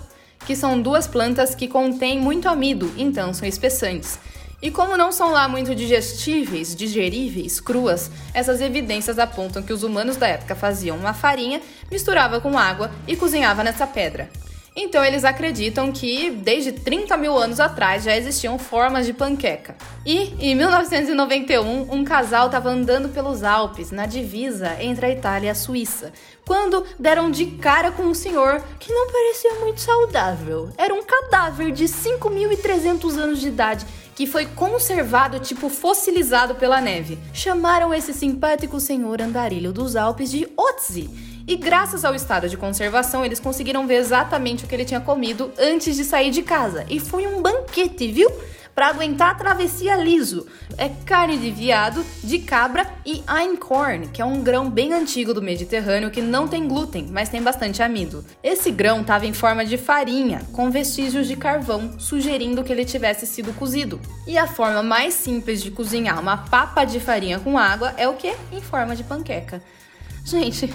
que 0.44 0.54
são 0.54 0.80
duas 0.80 1.06
plantas 1.06 1.54
que 1.54 1.68
contêm 1.68 2.18
muito 2.18 2.49
amido, 2.49 2.92
então 2.99 3.32
são 3.32 3.49
espessantes. 3.49 4.18
E 4.62 4.71
como 4.71 4.97
não 4.97 5.11
são 5.11 5.33
lá 5.33 5.49
muito 5.49 5.75
digestíveis, 5.75 6.76
digeríveis, 6.76 7.61
cruas, 7.61 8.11
essas 8.35 8.61
evidências 8.61 9.19
apontam 9.19 9.62
que 9.62 9.73
os 9.73 9.83
humanos 9.83 10.17
da 10.17 10.29
época 10.29 10.55
faziam 10.55 10.99
uma 10.99 11.14
farinha, 11.14 11.62
misturava 11.90 12.43
com 12.43 12.59
água 12.59 12.90
e 13.09 13.17
cozinhava 13.17 13.64
nessa 13.64 13.87
pedra. 13.87 14.29
Então 14.82 15.04
eles 15.04 15.26
acreditam 15.26 15.92
que 15.92 16.30
desde 16.30 16.72
30 16.72 17.14
mil 17.18 17.37
anos 17.37 17.60
atrás 17.60 18.02
já 18.02 18.16
existiam 18.16 18.58
formas 18.58 19.04
de 19.04 19.12
panqueca. 19.12 19.76
E 20.06 20.34
em 20.40 20.54
1991, 20.54 21.92
um 21.92 22.02
casal 22.02 22.46
estava 22.46 22.70
andando 22.70 23.10
pelos 23.10 23.44
Alpes, 23.44 23.90
na 23.90 24.06
divisa 24.06 24.78
entre 24.80 25.04
a 25.04 25.10
Itália 25.10 25.49
e 25.49 25.50
a 25.50 25.54
Suíça, 25.54 26.14
quando 26.46 26.82
deram 26.99 27.30
de 27.30 27.44
cara 27.44 27.92
com 27.92 28.04
um 28.04 28.14
senhor 28.14 28.64
que 28.78 28.90
não 28.90 29.12
parecia 29.12 29.54
muito 29.56 29.82
saudável. 29.82 30.70
Era 30.78 30.94
um 30.94 31.02
cadáver 31.02 31.72
de 31.72 31.84
5.300 31.84 33.18
anos 33.18 33.38
de 33.38 33.49
idade 33.49 33.84
que 34.14 34.26
foi 34.26 34.46
conservado 34.46 35.40
tipo 35.40 35.68
fossilizado 35.68 36.54
pela 36.54 36.80
neve. 36.80 37.18
Chamaram 37.34 37.92
esse 37.92 38.14
simpático 38.14 38.80
senhor 38.80 39.20
andarilho 39.20 39.75
dos 39.75 39.94
Alpes 39.94 40.30
de 40.30 40.49
Otzi. 40.56 41.29
E 41.47 41.56
graças 41.56 42.04
ao 42.04 42.14
estado 42.14 42.49
de 42.49 42.56
conservação, 42.56 43.25
eles 43.25 43.40
conseguiram 43.40 43.87
ver 43.87 43.97
exatamente 43.97 44.64
o 44.64 44.68
que 44.68 44.75
ele 44.75 44.85
tinha 44.85 45.00
comido 45.00 45.52
antes 45.59 45.97
de 45.97 46.04
sair 46.04 46.30
de 46.30 46.42
casa. 46.42 46.85
E 46.88 47.00
foi 47.00 47.26
um 47.26 47.42
banquete, 47.42 48.11
viu? 48.11 48.30
para 48.75 48.88
aguentar 48.88 49.32
a 49.32 49.35
travessia 49.35 49.94
liso. 49.97 50.47
É 50.78 50.88
carne 51.04 51.37
de 51.37 51.50
viado, 51.50 52.04
de 52.23 52.38
cabra 52.38 52.87
e 53.04 53.23
einkorn, 53.28 54.09
que 54.09 54.23
é 54.23 54.25
um 54.25 54.42
grão 54.42 54.70
bem 54.70 54.92
antigo 54.92 55.35
do 55.35 55.42
Mediterrâneo 55.42 56.11
que 56.11 56.23
não 56.23 56.49
tem 56.49 56.66
glúten, 56.66 57.06
mas 57.11 57.28
tem 57.28 57.42
bastante 57.42 57.82
amido. 57.82 58.25
Esse 58.42 58.70
grão 58.70 59.02
estava 59.02 59.26
em 59.26 59.35
forma 59.35 59.64
de 59.64 59.76
farinha, 59.76 60.40
com 60.52 60.70
vestígios 60.70 61.26
de 61.28 61.37
carvão, 61.37 61.99
sugerindo 61.99 62.64
que 62.64 62.73
ele 62.73 62.85
tivesse 62.85 63.26
sido 63.26 63.52
cozido. 63.52 64.00
E 64.26 64.38
a 64.38 64.47
forma 64.47 64.82
mais 64.82 65.14
simples 65.14 65.62
de 65.62 65.70
cozinhar 65.70 66.18
uma 66.18 66.38
papa 66.38 66.85
de 66.85 66.99
farinha 67.00 67.38
com 67.38 67.59
água 67.59 67.92
é 67.97 68.09
o 68.09 68.14
que? 68.14 68.35
Em 68.52 68.62
forma 68.62 68.97
de 68.97 69.04
panqueca. 69.04 69.62
Gente, 70.25 70.73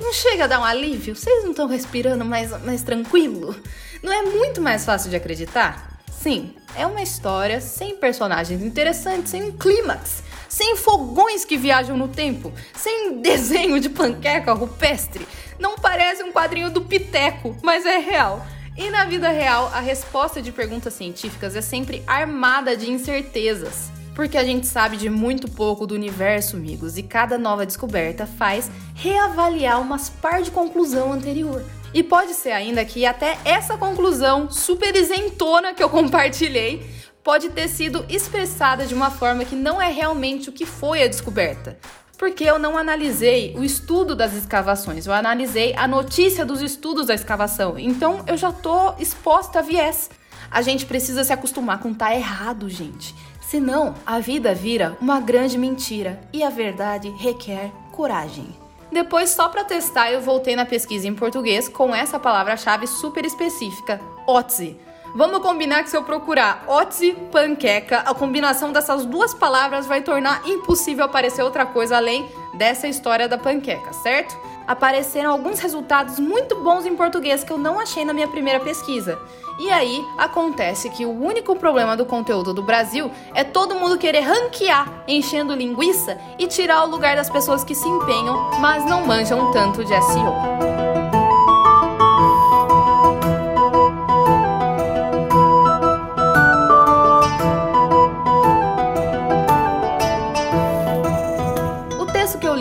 não 0.00 0.12
chega 0.12 0.44
a 0.44 0.46
dar 0.46 0.60
um 0.60 0.64
alívio? 0.64 1.14
Vocês 1.14 1.42
não 1.44 1.50
estão 1.50 1.66
respirando 1.66 2.24
mais, 2.24 2.50
mais 2.64 2.82
tranquilo? 2.82 3.54
Não 4.02 4.12
é 4.12 4.22
muito 4.22 4.60
mais 4.60 4.84
fácil 4.84 5.10
de 5.10 5.16
acreditar? 5.16 6.00
Sim, 6.10 6.54
é 6.74 6.86
uma 6.86 7.02
história 7.02 7.60
sem 7.60 7.96
personagens 7.96 8.62
interessantes, 8.62 9.30
sem 9.30 9.42
um 9.42 9.52
clímax, 9.52 10.22
sem 10.48 10.76
fogões 10.76 11.44
que 11.44 11.56
viajam 11.56 11.96
no 11.96 12.08
tempo, 12.08 12.52
sem 12.74 13.20
desenho 13.22 13.80
de 13.80 13.88
panqueca 13.88 14.52
rupestre. 14.52 15.26
Não 15.58 15.76
parece 15.76 16.22
um 16.22 16.32
quadrinho 16.32 16.70
do 16.70 16.82
Piteco, 16.82 17.56
mas 17.62 17.86
é 17.86 17.98
real. 17.98 18.46
E 18.76 18.88
na 18.90 19.04
vida 19.04 19.28
real, 19.28 19.70
a 19.74 19.80
resposta 19.80 20.40
de 20.40 20.52
perguntas 20.52 20.94
científicas 20.94 21.54
é 21.54 21.60
sempre 21.60 22.02
armada 22.06 22.76
de 22.76 22.90
incertezas. 22.90 23.90
Porque 24.20 24.36
a 24.36 24.44
gente 24.44 24.66
sabe 24.66 24.98
de 24.98 25.08
muito 25.08 25.50
pouco 25.50 25.86
do 25.86 25.94
universo, 25.94 26.54
amigos, 26.54 26.98
e 26.98 27.02
cada 27.02 27.38
nova 27.38 27.64
descoberta 27.64 28.26
faz 28.26 28.70
reavaliar 28.94 29.80
umas 29.80 30.10
par 30.10 30.42
de 30.42 30.50
conclusão 30.50 31.10
anterior. 31.10 31.64
E 31.94 32.02
pode 32.02 32.34
ser 32.34 32.50
ainda 32.50 32.84
que 32.84 33.06
até 33.06 33.38
essa 33.46 33.78
conclusão 33.78 34.50
super 34.50 34.94
isentona 34.94 35.72
que 35.72 35.82
eu 35.82 35.88
compartilhei 35.88 36.86
pode 37.24 37.48
ter 37.48 37.66
sido 37.66 38.04
expressada 38.10 38.84
de 38.84 38.92
uma 38.92 39.10
forma 39.10 39.42
que 39.42 39.56
não 39.56 39.80
é 39.80 39.90
realmente 39.90 40.50
o 40.50 40.52
que 40.52 40.66
foi 40.66 41.02
a 41.02 41.08
descoberta. 41.08 41.78
Porque 42.18 42.44
eu 42.44 42.58
não 42.58 42.76
analisei 42.76 43.54
o 43.56 43.64
estudo 43.64 44.14
das 44.14 44.34
escavações, 44.34 45.06
eu 45.06 45.14
analisei 45.14 45.74
a 45.78 45.88
notícia 45.88 46.44
dos 46.44 46.60
estudos 46.60 47.06
da 47.06 47.14
escavação. 47.14 47.78
Então 47.78 48.22
eu 48.26 48.36
já 48.36 48.52
tô 48.52 48.92
exposta 48.98 49.60
a 49.60 49.62
viés. 49.62 50.10
A 50.50 50.60
gente 50.60 50.84
precisa 50.84 51.24
se 51.24 51.32
acostumar 51.32 51.78
com 51.78 51.94
tá 51.94 52.14
errado, 52.14 52.68
gente. 52.68 53.14
Senão, 53.50 53.96
a 54.06 54.20
vida 54.20 54.54
vira 54.54 54.96
uma 55.00 55.18
grande 55.18 55.58
mentira 55.58 56.20
e 56.32 56.40
a 56.44 56.48
verdade 56.48 57.10
requer 57.18 57.72
coragem. 57.90 58.46
Depois, 58.92 59.30
só 59.30 59.48
para 59.48 59.64
testar, 59.64 60.12
eu 60.12 60.20
voltei 60.20 60.54
na 60.54 60.64
pesquisa 60.64 61.08
em 61.08 61.14
português 61.16 61.68
com 61.68 61.92
essa 61.92 62.16
palavra-chave 62.16 62.86
super 62.86 63.24
específica, 63.24 64.00
otzi. 64.24 64.76
Vamos 65.14 65.40
combinar 65.40 65.82
que 65.82 65.90
se 65.90 65.96
eu 65.96 66.04
procurar 66.04 66.64
otzi 66.68 67.12
panqueca, 67.32 67.98
a 67.98 68.14
combinação 68.14 68.70
dessas 68.70 69.04
duas 69.04 69.34
palavras 69.34 69.86
vai 69.86 70.02
tornar 70.02 70.42
impossível 70.46 71.04
aparecer 71.04 71.42
outra 71.42 71.66
coisa 71.66 71.96
além 71.96 72.28
dessa 72.54 72.86
história 72.86 73.28
da 73.28 73.36
panqueca, 73.36 73.92
certo? 73.92 74.36
Apareceram 74.68 75.32
alguns 75.32 75.58
resultados 75.58 76.20
muito 76.20 76.54
bons 76.62 76.86
em 76.86 76.94
português 76.94 77.42
que 77.42 77.52
eu 77.52 77.58
não 77.58 77.80
achei 77.80 78.04
na 78.04 78.12
minha 78.12 78.28
primeira 78.28 78.60
pesquisa. 78.60 79.18
E 79.58 79.68
aí 79.70 80.04
acontece 80.16 80.88
que 80.90 81.04
o 81.04 81.10
único 81.10 81.56
problema 81.56 81.96
do 81.96 82.06
conteúdo 82.06 82.54
do 82.54 82.62
Brasil 82.62 83.10
é 83.34 83.42
todo 83.42 83.74
mundo 83.74 83.98
querer 83.98 84.20
ranquear, 84.20 85.02
enchendo 85.08 85.54
linguiça 85.54 86.16
e 86.38 86.46
tirar 86.46 86.84
o 86.84 86.90
lugar 86.90 87.16
das 87.16 87.28
pessoas 87.28 87.64
que 87.64 87.74
se 87.74 87.88
empenham, 87.88 88.48
mas 88.60 88.84
não 88.84 89.04
manjam 89.04 89.50
tanto 89.50 89.84
de 89.84 90.02
SEO. 90.02 90.79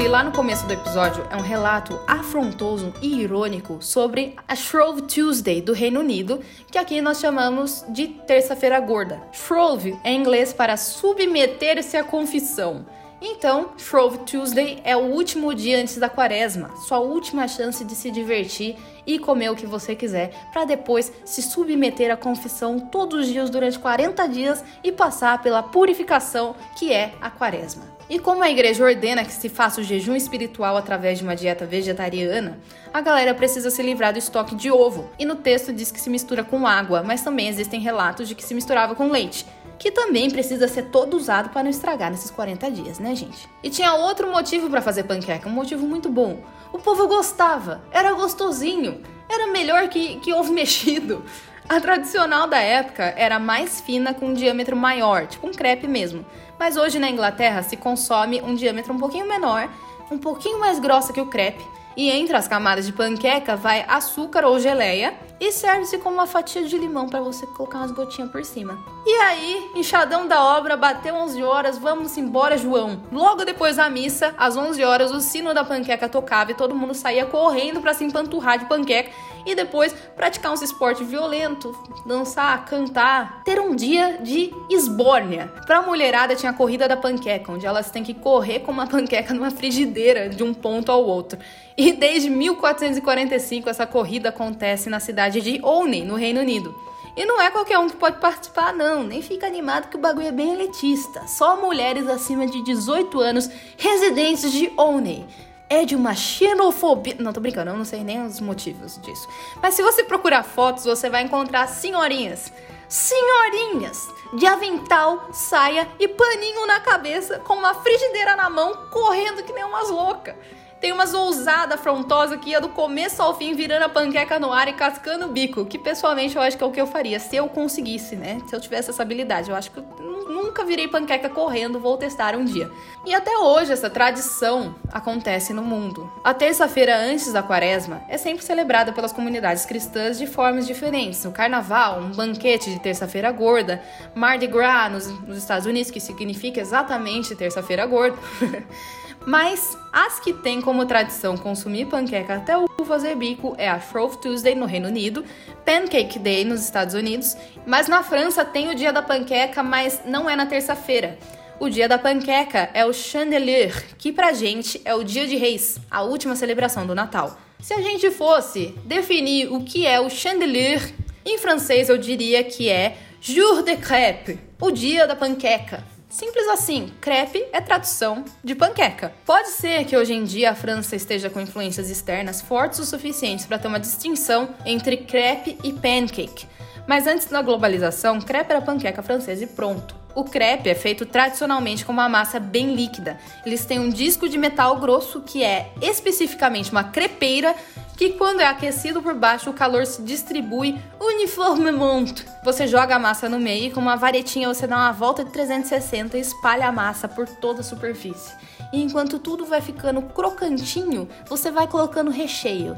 Lá 0.09 0.23
no 0.23 0.31
começo 0.31 0.65
do 0.65 0.73
episódio 0.73 1.23
é 1.29 1.35
um 1.35 1.41
relato 1.41 1.99
afrontoso 2.07 2.91
e 2.99 3.21
irônico 3.21 3.77
sobre 3.79 4.35
a 4.47 4.55
Shrove 4.55 5.03
Tuesday 5.03 5.61
do 5.61 5.71
Reino 5.71 5.99
Unido, 5.99 6.39
que 6.71 6.79
aqui 6.79 6.99
nós 6.99 7.19
chamamos 7.19 7.85
de 7.89 8.07
Terça-feira 8.07 8.79
Gorda. 8.79 9.21
Shrove 9.31 9.95
é 10.03 10.11
inglês 10.11 10.51
para 10.51 10.77
submeter-se 10.77 11.95
à 11.95 12.03
confissão. 12.03 12.87
Então, 13.21 13.69
Shrove 13.77 14.19
Tuesday 14.19 14.81
é 14.83 14.97
o 14.97 15.11
último 15.11 15.53
dia 15.53 15.79
antes 15.79 15.97
da 15.97 16.09
quaresma, 16.09 16.71
sua 16.87 16.99
última 16.99 17.47
chance 17.47 17.85
de 17.85 17.93
se 17.93 18.09
divertir 18.09 18.77
e 19.09 19.17
comer 19.17 19.49
o 19.49 19.55
que 19.55 19.65
você 19.65 19.95
quiser, 19.95 20.29
para 20.53 20.65
depois 20.65 21.11
se 21.25 21.41
submeter 21.41 22.11
à 22.11 22.15
confissão 22.15 22.79
todos 22.79 23.21
os 23.21 23.27
dias 23.27 23.49
durante 23.49 23.79
40 23.79 24.27
dias 24.27 24.63
e 24.83 24.91
passar 24.91 25.41
pela 25.41 25.63
purificação 25.63 26.55
que 26.77 26.93
é 26.93 27.13
a 27.19 27.31
quaresma. 27.31 27.97
E 28.07 28.19
como 28.19 28.43
a 28.43 28.49
igreja 28.49 28.83
ordena 28.83 29.25
que 29.25 29.31
se 29.31 29.49
faça 29.49 29.81
o 29.81 29.83
jejum 29.83 30.15
espiritual 30.15 30.77
através 30.77 31.17
de 31.17 31.23
uma 31.23 31.35
dieta 31.35 31.65
vegetariana, 31.65 32.59
a 32.93 33.01
galera 33.01 33.33
precisa 33.33 33.71
se 33.71 33.81
livrar 33.81 34.13
do 34.13 34.19
estoque 34.19 34.55
de 34.55 34.71
ovo. 34.71 35.09
E 35.17 35.25
no 35.25 35.35
texto 35.35 35.73
diz 35.73 35.91
que 35.91 36.01
se 36.01 36.09
mistura 36.09 36.43
com 36.43 36.67
água, 36.67 37.01
mas 37.01 37.23
também 37.23 37.47
existem 37.47 37.79
relatos 37.79 38.27
de 38.27 38.35
que 38.35 38.43
se 38.43 38.53
misturava 38.53 38.93
com 38.93 39.09
leite 39.09 39.45
que 39.79 39.89
também 39.89 40.29
precisa 40.29 40.67
ser 40.67 40.87
todo 40.87 41.15
usado 41.15 41.49
para 41.49 41.63
não 41.63 41.69
estragar 41.69 42.11
nesses 42.11 42.29
40 42.29 42.69
dias, 42.69 42.99
né, 42.99 43.15
gente? 43.15 43.49
E 43.63 43.69
tinha 43.69 43.93
outro 43.93 44.29
motivo 44.29 44.69
para 44.69 44.81
fazer 44.81 45.03
panqueca, 45.03 45.47
um 45.47 45.53
motivo 45.53 45.87
muito 45.87 46.09
bom. 46.09 46.43
O 46.73 46.77
povo 46.77 47.07
gostava, 47.07 47.81
era 47.89 48.11
gostosinho, 48.11 49.01
era 49.29 49.47
melhor 49.47 49.87
que, 49.87 50.17
que 50.17 50.33
ovo 50.33 50.51
mexido. 50.53 51.23
A 51.67 51.79
tradicional 51.79 52.47
da 52.47 52.59
época 52.59 53.13
era 53.15 53.39
mais 53.39 53.79
fina 53.79 54.13
com 54.13 54.27
um 54.27 54.33
diâmetro 54.33 54.75
maior, 54.75 55.27
tipo 55.27 55.47
um 55.47 55.51
crepe 55.51 55.87
mesmo. 55.87 56.25
Mas 56.59 56.75
hoje 56.75 56.99
na 56.99 57.09
Inglaterra 57.09 57.63
se 57.63 57.77
consome 57.77 58.41
um 58.41 58.55
diâmetro 58.55 58.93
um 58.93 58.97
pouquinho 58.97 59.27
menor, 59.27 59.69
um 60.11 60.17
pouquinho 60.17 60.59
mais 60.59 60.79
grossa 60.79 61.13
que 61.13 61.21
o 61.21 61.27
crepe, 61.27 61.63
e 61.95 62.09
entre 62.09 62.35
as 62.35 62.47
camadas 62.47 62.85
de 62.85 62.93
panqueca 62.93 63.55
vai 63.55 63.85
açúcar 63.87 64.45
ou 64.45 64.59
geleia 64.59 65.13
e 65.39 65.51
serve-se 65.51 65.97
como 65.97 66.15
uma 66.15 66.27
fatia 66.27 66.63
de 66.63 66.77
limão 66.77 67.07
para 67.07 67.21
você 67.21 67.45
colocar 67.47 67.79
umas 67.79 67.91
gotinhas 67.91 68.29
por 68.29 68.43
cima. 68.43 68.77
E 69.05 69.11
aí, 69.21 69.71
enxadão 69.75 70.27
da 70.27 70.43
obra, 70.43 70.75
bateu 70.75 71.15
11 71.15 71.41
horas, 71.43 71.77
vamos 71.77 72.17
embora, 72.17 72.57
João. 72.57 73.01
Logo 73.11 73.45
depois 73.45 73.77
da 73.77 73.89
missa, 73.89 74.33
às 74.37 74.57
11 74.57 74.83
horas, 74.83 75.11
o 75.11 75.21
sino 75.21 75.53
da 75.53 75.63
panqueca 75.63 76.09
tocava 76.09 76.51
e 76.51 76.55
todo 76.55 76.75
mundo 76.75 76.93
saía 76.93 77.25
correndo 77.25 77.79
para 77.79 77.93
se 77.93 78.03
empanturrar 78.03 78.59
de 78.59 78.65
panqueca 78.65 79.11
e 79.45 79.55
depois 79.55 79.93
praticar 80.15 80.51
uns 80.51 80.61
esportes 80.61 81.07
violentos, 81.07 81.75
dançar, 82.05 82.65
cantar, 82.65 83.43
ter 83.43 83.59
um 83.59 83.75
dia 83.75 84.19
de 84.21 84.53
esbórnia. 84.69 85.51
Pra 85.65 85.81
mulherada 85.81 86.35
tinha 86.35 86.51
a 86.51 86.55
corrida 86.55 86.87
da 86.87 86.97
panqueca, 86.97 87.51
onde 87.51 87.65
elas 87.65 87.91
têm 87.91 88.03
que 88.03 88.13
correr 88.13 88.59
com 88.59 88.71
uma 88.71 88.85
panqueca 88.87 89.33
numa 89.33 89.51
frigideira 89.51 90.29
de 90.29 90.43
um 90.43 90.53
ponto 90.53 90.91
ao 90.91 91.03
outro. 91.03 91.39
E 91.77 91.93
desde 91.93 92.29
1445 92.29 93.69
essa 93.69 93.85
corrida 93.85 94.29
acontece 94.29 94.89
na 94.89 94.99
cidade 94.99 95.41
de 95.41 95.59
Olney, 95.63 96.03
no 96.03 96.15
Reino 96.15 96.41
Unido. 96.41 96.73
E 97.15 97.25
não 97.25 97.41
é 97.41 97.49
qualquer 97.51 97.77
um 97.79 97.89
que 97.89 97.97
pode 97.97 98.17
participar, 98.19 98.73
não. 98.73 99.03
Nem 99.03 99.21
fica 99.21 99.45
animado 99.45 99.89
que 99.89 99.97
o 99.97 99.99
bagulho 99.99 100.27
é 100.27 100.31
bem 100.31 100.53
elitista. 100.53 101.27
Só 101.27 101.59
mulheres 101.59 102.07
acima 102.07 102.47
de 102.47 102.63
18 102.63 103.19
anos 103.19 103.49
residentes 103.77 104.51
de 104.51 104.71
Olney. 104.77 105.25
É 105.69 105.85
de 105.85 105.95
uma 105.95 106.15
xenofobia. 106.15 107.15
Não, 107.19 107.31
tô 107.31 107.39
brincando, 107.39 107.71
eu 107.71 107.77
não 107.77 107.85
sei 107.85 108.03
nem 108.03 108.25
os 108.25 108.41
motivos 108.41 108.99
disso. 109.01 109.27
Mas 109.61 109.75
se 109.75 109.83
você 109.83 110.03
procurar 110.03 110.43
fotos, 110.43 110.83
você 110.83 111.09
vai 111.09 111.21
encontrar 111.23 111.67
senhorinhas. 111.67 112.51
Senhorinhas 112.87 114.09
de 114.33 114.47
avental, 114.47 115.29
saia 115.31 115.87
e 115.99 116.07
paninho 116.07 116.65
na 116.65 116.79
cabeça, 116.79 117.39
com 117.39 117.53
uma 117.53 117.75
frigideira 117.75 118.35
na 118.35 118.49
mão, 118.49 118.89
correndo 118.89 119.43
que 119.43 119.53
nem 119.53 119.63
umas 119.63 119.89
loucas. 119.89 120.35
Tem 120.79 120.93
umas 120.93 121.13
ousada 121.13 121.75
afrontosa 121.75 122.37
que 122.37 122.51
ia 122.51 122.61
do 122.61 122.69
começo 122.69 123.21
ao 123.21 123.37
fim 123.37 123.53
virando 123.53 123.83
a 123.83 123.89
panqueca 123.89 124.39
no 124.39 124.53
ar 124.53 124.69
e 124.69 124.73
cascando 124.73 125.25
o 125.25 125.29
bico, 125.29 125.65
que 125.65 125.77
pessoalmente 125.77 126.37
eu 126.37 126.41
acho 126.41 126.57
que 126.57 126.63
é 126.63 126.67
o 126.67 126.71
que 126.71 126.79
eu 126.79 126.87
faria 126.87 127.19
se 127.19 127.35
eu 127.35 127.49
conseguisse, 127.49 128.15
né? 128.15 128.41
Se 128.47 128.55
eu 128.55 128.61
tivesse 128.61 128.89
essa 128.89 129.01
habilidade. 129.01 129.49
Eu 129.49 129.57
acho 129.57 129.71
que 129.71 129.79
eu 129.79 129.83
nunca 130.29 130.63
virei 130.63 130.87
panqueca 130.87 131.29
correndo, 131.29 131.81
vou 131.81 131.97
testar 131.97 132.33
um 132.33 132.45
dia. 132.45 132.71
E 133.05 133.13
até 133.13 133.37
hoje 133.37 133.73
essa 133.73 133.89
tradição 133.89 134.73
acontece 134.89 135.51
no 135.51 135.61
mundo. 135.61 136.09
A 136.23 136.33
terça-feira 136.33 136.97
antes 136.97 137.33
da 137.33 137.43
quaresma 137.43 138.01
é 138.07 138.17
sempre 138.17 138.45
celebrada 138.45 138.93
pelas 138.93 139.11
comunidades 139.11 139.65
cristãs 139.65 140.17
de 140.17 140.27
formas 140.27 140.65
diferentes. 140.65 141.25
O 141.25 141.31
carnaval, 141.31 141.99
um 141.99 142.11
banquete 142.11 142.71
de 142.71 142.79
terça-feira 142.79 143.29
gorda, 143.33 143.83
Mardi 144.15 144.47
Gras 144.47 144.91
nos, 144.91 145.07
nos 145.27 145.37
Estados 145.37 145.65
Unidos, 145.65 145.91
que 145.91 145.99
significa 145.99 146.61
exatamente 146.61 147.35
terça-feira 147.35 147.85
gorda. 147.85 148.17
Mas 149.25 149.77
as 149.91 150.19
que 150.19 150.33
têm 150.33 150.61
como 150.61 150.85
tradição 150.85 151.37
consumir 151.37 151.85
panqueca 151.85 152.35
até 152.35 152.57
o 152.57 152.67
fazer 152.85 153.15
bico 153.15 153.53
é 153.57 153.69
a 153.69 153.79
Shrove 153.79 154.17
Tuesday 154.17 154.55
no 154.55 154.65
Reino 154.65 154.87
Unido, 154.87 155.23
Pancake 155.65 156.17
Day 156.17 156.43
nos 156.43 156.61
Estados 156.61 156.95
Unidos, 156.95 157.35
mas 157.65 157.87
na 157.87 158.01
França 158.01 158.43
tem 158.43 158.69
o 158.69 158.75
dia 158.75 158.91
da 158.91 159.01
panqueca, 159.01 159.61
mas 159.61 160.01
não 160.05 160.29
é 160.29 160.35
na 160.35 160.45
terça-feira. 160.45 161.19
O 161.59 161.69
dia 161.69 161.89
da 161.89 161.99
panqueca 161.99 162.69
é 162.73 162.85
o 162.85 162.93
Chandelier, 162.93 163.85
que 163.97 164.13
pra 164.13 164.31
gente 164.31 164.81
é 164.85 164.95
o 164.95 165.03
dia 165.03 165.27
de 165.27 165.35
reis, 165.35 165.77
a 165.91 166.01
última 166.01 166.35
celebração 166.35 166.87
do 166.87 166.95
Natal. 166.95 167.37
Se 167.59 167.73
a 167.73 167.81
gente 167.81 168.09
fosse 168.09 168.73
definir 168.85 169.51
o 169.51 169.61
que 169.63 169.85
é 169.85 169.99
o 169.99 170.09
Chandelier, 170.09 170.93
em 171.25 171.37
francês 171.37 171.89
eu 171.89 171.97
diria 171.97 172.43
que 172.43 172.69
é 172.69 172.95
Jour 173.19 173.61
de 173.63 173.75
crêpe, 173.75 174.39
o 174.61 174.71
dia 174.71 175.05
da 175.05 175.15
panqueca. 175.15 175.83
Simples 176.09 176.47
assim, 176.47 176.91
crepe 176.99 177.45
é 177.53 177.61
tradução 177.61 178.25
de 178.43 178.55
panqueca. 178.55 179.13
Pode 179.23 179.49
ser 179.49 179.85
que 179.85 179.95
hoje 179.95 180.11
em 180.11 180.23
dia 180.23 180.49
a 180.49 180.55
França 180.55 180.95
esteja 180.95 181.29
com 181.29 181.39
influências 181.39 181.87
externas 181.87 182.41
fortes 182.41 182.79
o 182.79 182.85
suficientes 182.85 183.45
para 183.45 183.59
ter 183.59 183.67
uma 183.67 183.79
distinção 183.79 184.49
entre 184.65 184.97
crepe 184.97 185.59
e 185.63 185.71
pancake. 185.71 186.47
Mas 186.89 187.05
antes 187.05 187.27
da 187.27 187.43
globalização, 187.43 188.19
crepe 188.19 188.49
era 188.51 188.63
panqueca 188.63 189.03
francesa 189.03 189.43
e 189.43 189.47
pronto. 189.47 189.93
O 190.15 190.23
crepe 190.23 190.71
é 190.71 190.73
feito 190.73 191.05
tradicionalmente 191.05 191.85
com 191.85 191.91
uma 191.91 192.09
massa 192.09 192.39
bem 192.39 192.73
líquida. 192.73 193.15
Eles 193.45 193.63
têm 193.63 193.77
um 193.77 193.89
disco 193.89 194.27
de 194.27 194.39
metal 194.39 194.75
grosso 194.79 195.21
que 195.21 195.43
é 195.43 195.71
especificamente 195.83 196.71
uma 196.71 196.83
crepeira 196.83 197.53
que 197.95 198.13
quando 198.13 198.39
é 198.39 198.47
aquecido 198.47 199.03
por 199.03 199.13
baixo 199.13 199.51
o 199.51 199.53
calor 199.53 199.85
se 199.85 200.01
distribui 200.01 200.81
uniformemente. 200.99 202.25
Você 202.43 202.65
joga 202.65 202.95
a 202.95 202.99
massa 202.99 203.29
no 203.29 203.39
meio 203.39 203.65
e 203.65 203.71
com 203.71 203.79
uma 203.79 203.95
varetinha 203.95 204.51
você 204.51 204.65
dá 204.65 204.77
uma 204.77 204.91
volta 204.91 205.23
de 205.23 205.31
360 205.31 206.17
e 206.17 206.21
espalha 206.21 206.69
a 206.69 206.71
massa 206.71 207.07
por 207.07 207.29
toda 207.29 207.59
a 207.59 207.63
superfície. 207.63 208.33
E 208.71 208.81
enquanto 208.81 209.19
tudo 209.19 209.45
vai 209.45 209.61
ficando 209.61 210.01
crocantinho, 210.01 211.07
você 211.27 211.51
vai 211.51 211.67
colocando 211.67 212.11
recheio. 212.11 212.75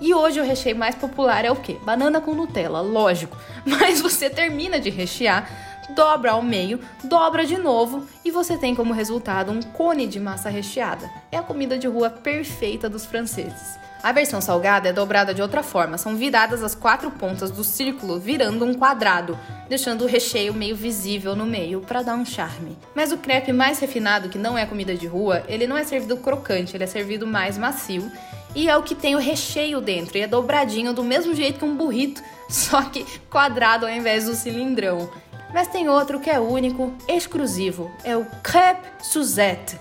E 0.00 0.14
hoje 0.14 0.40
o 0.40 0.44
recheio 0.44 0.76
mais 0.76 0.94
popular 0.94 1.44
é 1.44 1.50
o 1.50 1.56
quê? 1.56 1.78
Banana 1.84 2.20
com 2.20 2.34
Nutella, 2.34 2.80
lógico. 2.80 3.36
Mas 3.64 4.00
você 4.00 4.28
termina 4.30 4.80
de 4.80 4.90
rechear 4.90 5.48
dobra 5.94 6.32
ao 6.32 6.42
meio, 6.42 6.80
dobra 7.04 7.44
de 7.44 7.58
novo 7.58 8.06
e 8.24 8.30
você 8.30 8.56
tem 8.56 8.74
como 8.74 8.94
resultado 8.94 9.52
um 9.52 9.60
cone 9.60 10.06
de 10.06 10.18
massa 10.18 10.48
recheada. 10.48 11.10
É 11.30 11.36
a 11.36 11.42
comida 11.42 11.78
de 11.78 11.86
rua 11.86 12.10
perfeita 12.10 12.88
dos 12.88 13.04
franceses. 13.04 13.78
A 14.02 14.10
versão 14.10 14.40
salgada 14.40 14.88
é 14.88 14.92
dobrada 14.92 15.32
de 15.32 15.40
outra 15.40 15.62
forma, 15.62 15.96
são 15.96 16.16
viradas 16.16 16.60
as 16.64 16.74
quatro 16.74 17.08
pontas 17.08 17.52
do 17.52 17.62
círculo, 17.62 18.18
virando 18.18 18.64
um 18.64 18.74
quadrado, 18.74 19.38
deixando 19.68 20.02
o 20.02 20.08
recheio 20.08 20.52
meio 20.52 20.74
visível 20.74 21.36
no 21.36 21.46
meio 21.46 21.80
para 21.82 22.02
dar 22.02 22.16
um 22.16 22.24
charme. 22.24 22.76
Mas 22.96 23.12
o 23.12 23.18
crepe 23.18 23.52
mais 23.52 23.78
refinado, 23.78 24.28
que 24.28 24.38
não 24.38 24.58
é 24.58 24.66
comida 24.66 24.96
de 24.96 25.06
rua, 25.06 25.44
ele 25.46 25.68
não 25.68 25.78
é 25.78 25.84
servido 25.84 26.16
crocante, 26.16 26.76
ele 26.76 26.82
é 26.82 26.86
servido 26.88 27.28
mais 27.28 27.56
macio 27.56 28.10
e 28.56 28.68
é 28.68 28.76
o 28.76 28.82
que 28.82 28.96
tem 28.96 29.14
o 29.14 29.20
recheio 29.20 29.80
dentro, 29.80 30.18
e 30.18 30.22
é 30.22 30.26
dobradinho 30.26 30.92
do 30.92 31.04
mesmo 31.04 31.32
jeito 31.32 31.60
que 31.60 31.64
um 31.64 31.76
burrito, 31.76 32.20
só 32.50 32.82
que 32.82 33.06
quadrado 33.30 33.86
ao 33.86 33.92
invés 33.92 34.24
do 34.24 34.34
cilindrão. 34.34 35.08
Mas 35.54 35.68
tem 35.68 35.88
outro 35.88 36.18
que 36.18 36.28
é 36.28 36.40
único, 36.40 36.92
exclusivo, 37.06 37.88
é 38.02 38.16
o 38.16 38.26
crepe 38.42 38.88
Suzette. 39.00 39.78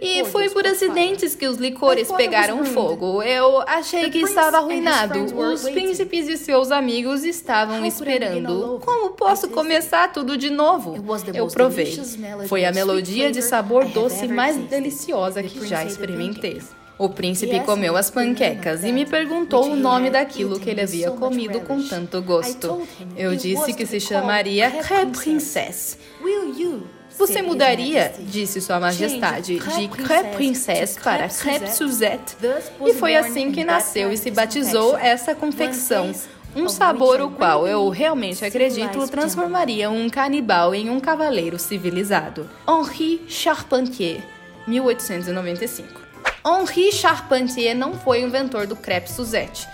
E 0.00 0.24
foi 0.24 0.48
por 0.50 0.66
acidentes 0.66 1.34
que 1.34 1.46
os 1.46 1.58
licores 1.58 2.10
pegaram 2.12 2.64
fogo. 2.64 3.22
Eu 3.22 3.60
achei 3.66 4.10
que 4.10 4.18
estava 4.18 4.58
arruinado. 4.58 5.24
Os 5.36 5.62
príncipes 5.62 6.28
e 6.28 6.36
seus 6.36 6.70
amigos 6.70 7.24
estavam 7.24 7.84
esperando. 7.84 8.80
Como 8.84 9.10
posso 9.10 9.48
começar 9.48 10.12
tudo 10.12 10.36
de 10.36 10.50
novo? 10.50 10.94
Eu 11.34 11.48
provei. 11.48 12.00
Foi 12.48 12.64
a 12.64 12.72
melodia 12.72 13.30
de 13.30 13.42
sabor 13.42 13.84
doce 13.86 14.26
mais 14.28 14.56
deliciosa 14.56 15.42
que 15.42 15.66
já 15.66 15.84
experimentei. 15.84 16.60
O 16.96 17.08
príncipe 17.08 17.58
comeu 17.60 17.96
as 17.96 18.08
panquecas 18.08 18.84
e 18.84 18.92
me 18.92 19.04
perguntou 19.04 19.64
o 19.68 19.74
nome 19.74 20.10
daquilo 20.10 20.60
que 20.60 20.70
ele 20.70 20.80
havia 20.80 21.10
comido 21.10 21.60
com 21.60 21.82
tanto 21.82 22.22
gosto. 22.22 22.86
Eu 23.16 23.34
disse 23.34 23.72
que 23.72 23.84
se 23.84 23.98
chamaria 23.98 24.70
Crêpe 24.70 25.18
Princesse. 25.18 25.96
Você 27.18 27.42
mudaria, 27.42 28.12
disse 28.18 28.60
Sua 28.60 28.80
Majestade, 28.80 29.58
de 29.58 29.88
Crêpe 29.88 30.34
Princesse 30.34 31.00
para 31.00 31.28
Crêpe 31.28 31.70
Suzette. 31.70 32.36
E 32.84 32.94
foi 32.94 33.16
assim 33.16 33.52
que 33.52 33.64
nasceu 33.64 34.12
e 34.12 34.16
se 34.16 34.30
batizou 34.30 34.96
essa 34.98 35.34
confecção. 35.34 36.12
Um 36.56 36.68
sabor 36.68 37.20
o 37.20 37.30
qual 37.30 37.66
eu 37.66 37.88
realmente 37.88 38.44
acredito 38.44 39.08
transformaria 39.08 39.90
um 39.90 40.08
canibal 40.08 40.72
em 40.72 40.88
um 40.88 41.00
cavaleiro 41.00 41.58
civilizado. 41.58 42.48
Henri 42.68 43.24
Charpentier, 43.28 44.22
1895. 44.66 46.00
Henri 46.46 46.92
Charpentier 46.92 47.74
não 47.74 47.94
foi 47.94 48.22
o 48.22 48.26
inventor 48.28 48.66
do 48.66 48.76
crepe 48.76 49.10
Suzette. 49.10 49.66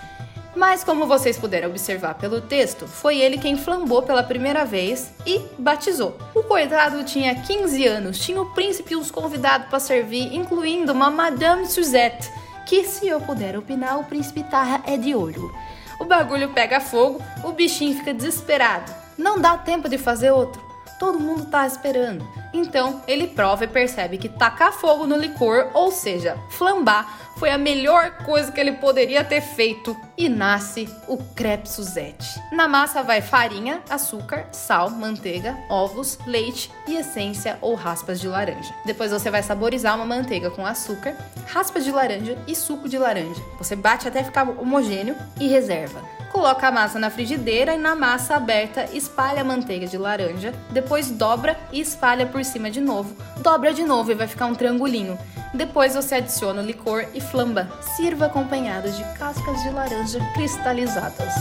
Mas, 0.55 0.83
como 0.83 1.07
vocês 1.07 1.37
puderam 1.37 1.69
observar 1.69 2.15
pelo 2.15 2.41
texto, 2.41 2.85
foi 2.85 3.19
ele 3.19 3.37
quem 3.37 3.57
flambou 3.57 4.01
pela 4.03 4.21
primeira 4.21 4.65
vez 4.65 5.11
e 5.25 5.39
batizou. 5.57 6.17
O 6.35 6.43
coitado 6.43 7.03
tinha 7.05 7.35
15 7.35 7.87
anos, 7.87 8.19
tinha 8.19 8.41
o 8.41 8.51
príncipe 8.53 8.93
e 8.93 8.97
os 8.97 9.09
convidados 9.09 9.67
para 9.67 9.79
servir, 9.79 10.35
incluindo 10.35 10.91
uma 10.91 11.09
Madame 11.09 11.65
Suzette, 11.67 12.29
que, 12.65 12.83
se 12.83 13.07
eu 13.07 13.21
puder 13.21 13.57
opinar, 13.57 13.99
o 13.99 14.03
príncipe 14.03 14.43
Tarra 14.43 14.83
é 14.85 14.97
de 14.97 15.15
olho. 15.15 15.53
O 15.99 16.05
bagulho 16.05 16.49
pega 16.49 16.81
fogo, 16.81 17.23
o 17.43 17.51
bichinho 17.53 17.97
fica 17.97 18.13
desesperado. 18.13 18.91
Não 19.17 19.39
dá 19.39 19.57
tempo 19.57 19.87
de 19.87 19.97
fazer 19.97 20.31
outro 20.31 20.70
todo 21.01 21.19
mundo 21.19 21.45
tá 21.45 21.65
esperando. 21.65 22.27
Então 22.53 23.01
ele 23.07 23.29
prova 23.29 23.63
e 23.63 23.67
percebe 23.67 24.19
que 24.19 24.29
tacar 24.29 24.71
fogo 24.71 25.07
no 25.07 25.17
licor, 25.17 25.71
ou 25.73 25.91
seja, 25.91 26.37
flambar, 26.51 27.31
foi 27.37 27.49
a 27.49 27.57
melhor 27.57 28.17
coisa 28.17 28.51
que 28.51 28.59
ele 28.59 28.73
poderia 28.73 29.23
ter 29.23 29.41
feito 29.41 29.97
e 30.15 30.29
nasce 30.29 30.87
o 31.07 31.17
crepe 31.17 31.67
Suzette. 31.67 32.39
Na 32.51 32.67
massa 32.67 33.01
vai 33.01 33.19
farinha, 33.19 33.81
açúcar, 33.89 34.47
sal, 34.51 34.91
manteiga, 34.91 35.57
ovos, 35.67 36.19
leite 36.27 36.71
e 36.87 36.95
essência 36.97 37.57
ou 37.61 37.73
raspas 37.73 38.19
de 38.19 38.27
laranja. 38.27 38.71
Depois 38.85 39.11
você 39.11 39.31
vai 39.31 39.41
saborizar 39.41 39.95
uma 39.95 40.05
manteiga 40.05 40.51
com 40.51 40.63
açúcar, 40.63 41.15
raspas 41.47 41.83
de 41.83 41.91
laranja 41.91 42.37
e 42.45 42.55
suco 42.55 42.87
de 42.87 42.99
laranja. 42.99 43.41
Você 43.57 43.75
bate 43.75 44.07
até 44.07 44.23
ficar 44.23 44.47
homogêneo 44.47 45.15
e 45.39 45.47
reserva. 45.47 46.20
Coloca 46.41 46.69
a 46.69 46.71
massa 46.71 46.97
na 46.97 47.11
frigideira 47.11 47.75
e 47.75 47.77
na 47.77 47.95
massa 47.95 48.35
aberta 48.35 48.89
espalha 48.93 49.41
a 49.41 49.43
manteiga 49.43 49.85
de 49.85 49.95
laranja, 49.95 50.51
depois 50.71 51.11
dobra 51.11 51.55
e 51.71 51.79
espalha 51.79 52.25
por 52.25 52.43
cima 52.43 52.71
de 52.71 52.81
novo. 52.81 53.15
Dobra 53.41 53.71
de 53.71 53.83
novo 53.83 54.11
e 54.11 54.15
vai 54.15 54.25
ficar 54.25 54.47
um 54.47 54.55
triangulinho. 54.55 55.19
Depois 55.53 55.93
você 55.93 56.15
adiciona 56.15 56.63
o 56.63 56.65
licor 56.65 57.05
e 57.13 57.21
flamba. 57.21 57.69
Sirva 57.95 58.25
acompanhado 58.25 58.89
de 58.89 59.03
cascas 59.19 59.61
de 59.61 59.69
laranja 59.69 60.19
cristalizadas. 60.33 61.31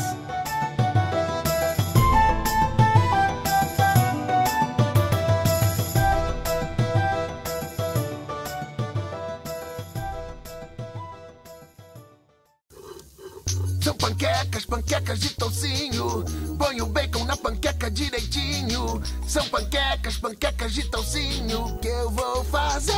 Direitinho. 17.91 19.03
São 19.27 19.47
panquecas, 19.49 20.17
panquecas 20.17 20.73
de 20.73 20.85
toucinho 20.91 21.79
que 21.79 21.89
eu 21.89 22.11
vou 22.11 22.45
fazer. 22.45 22.93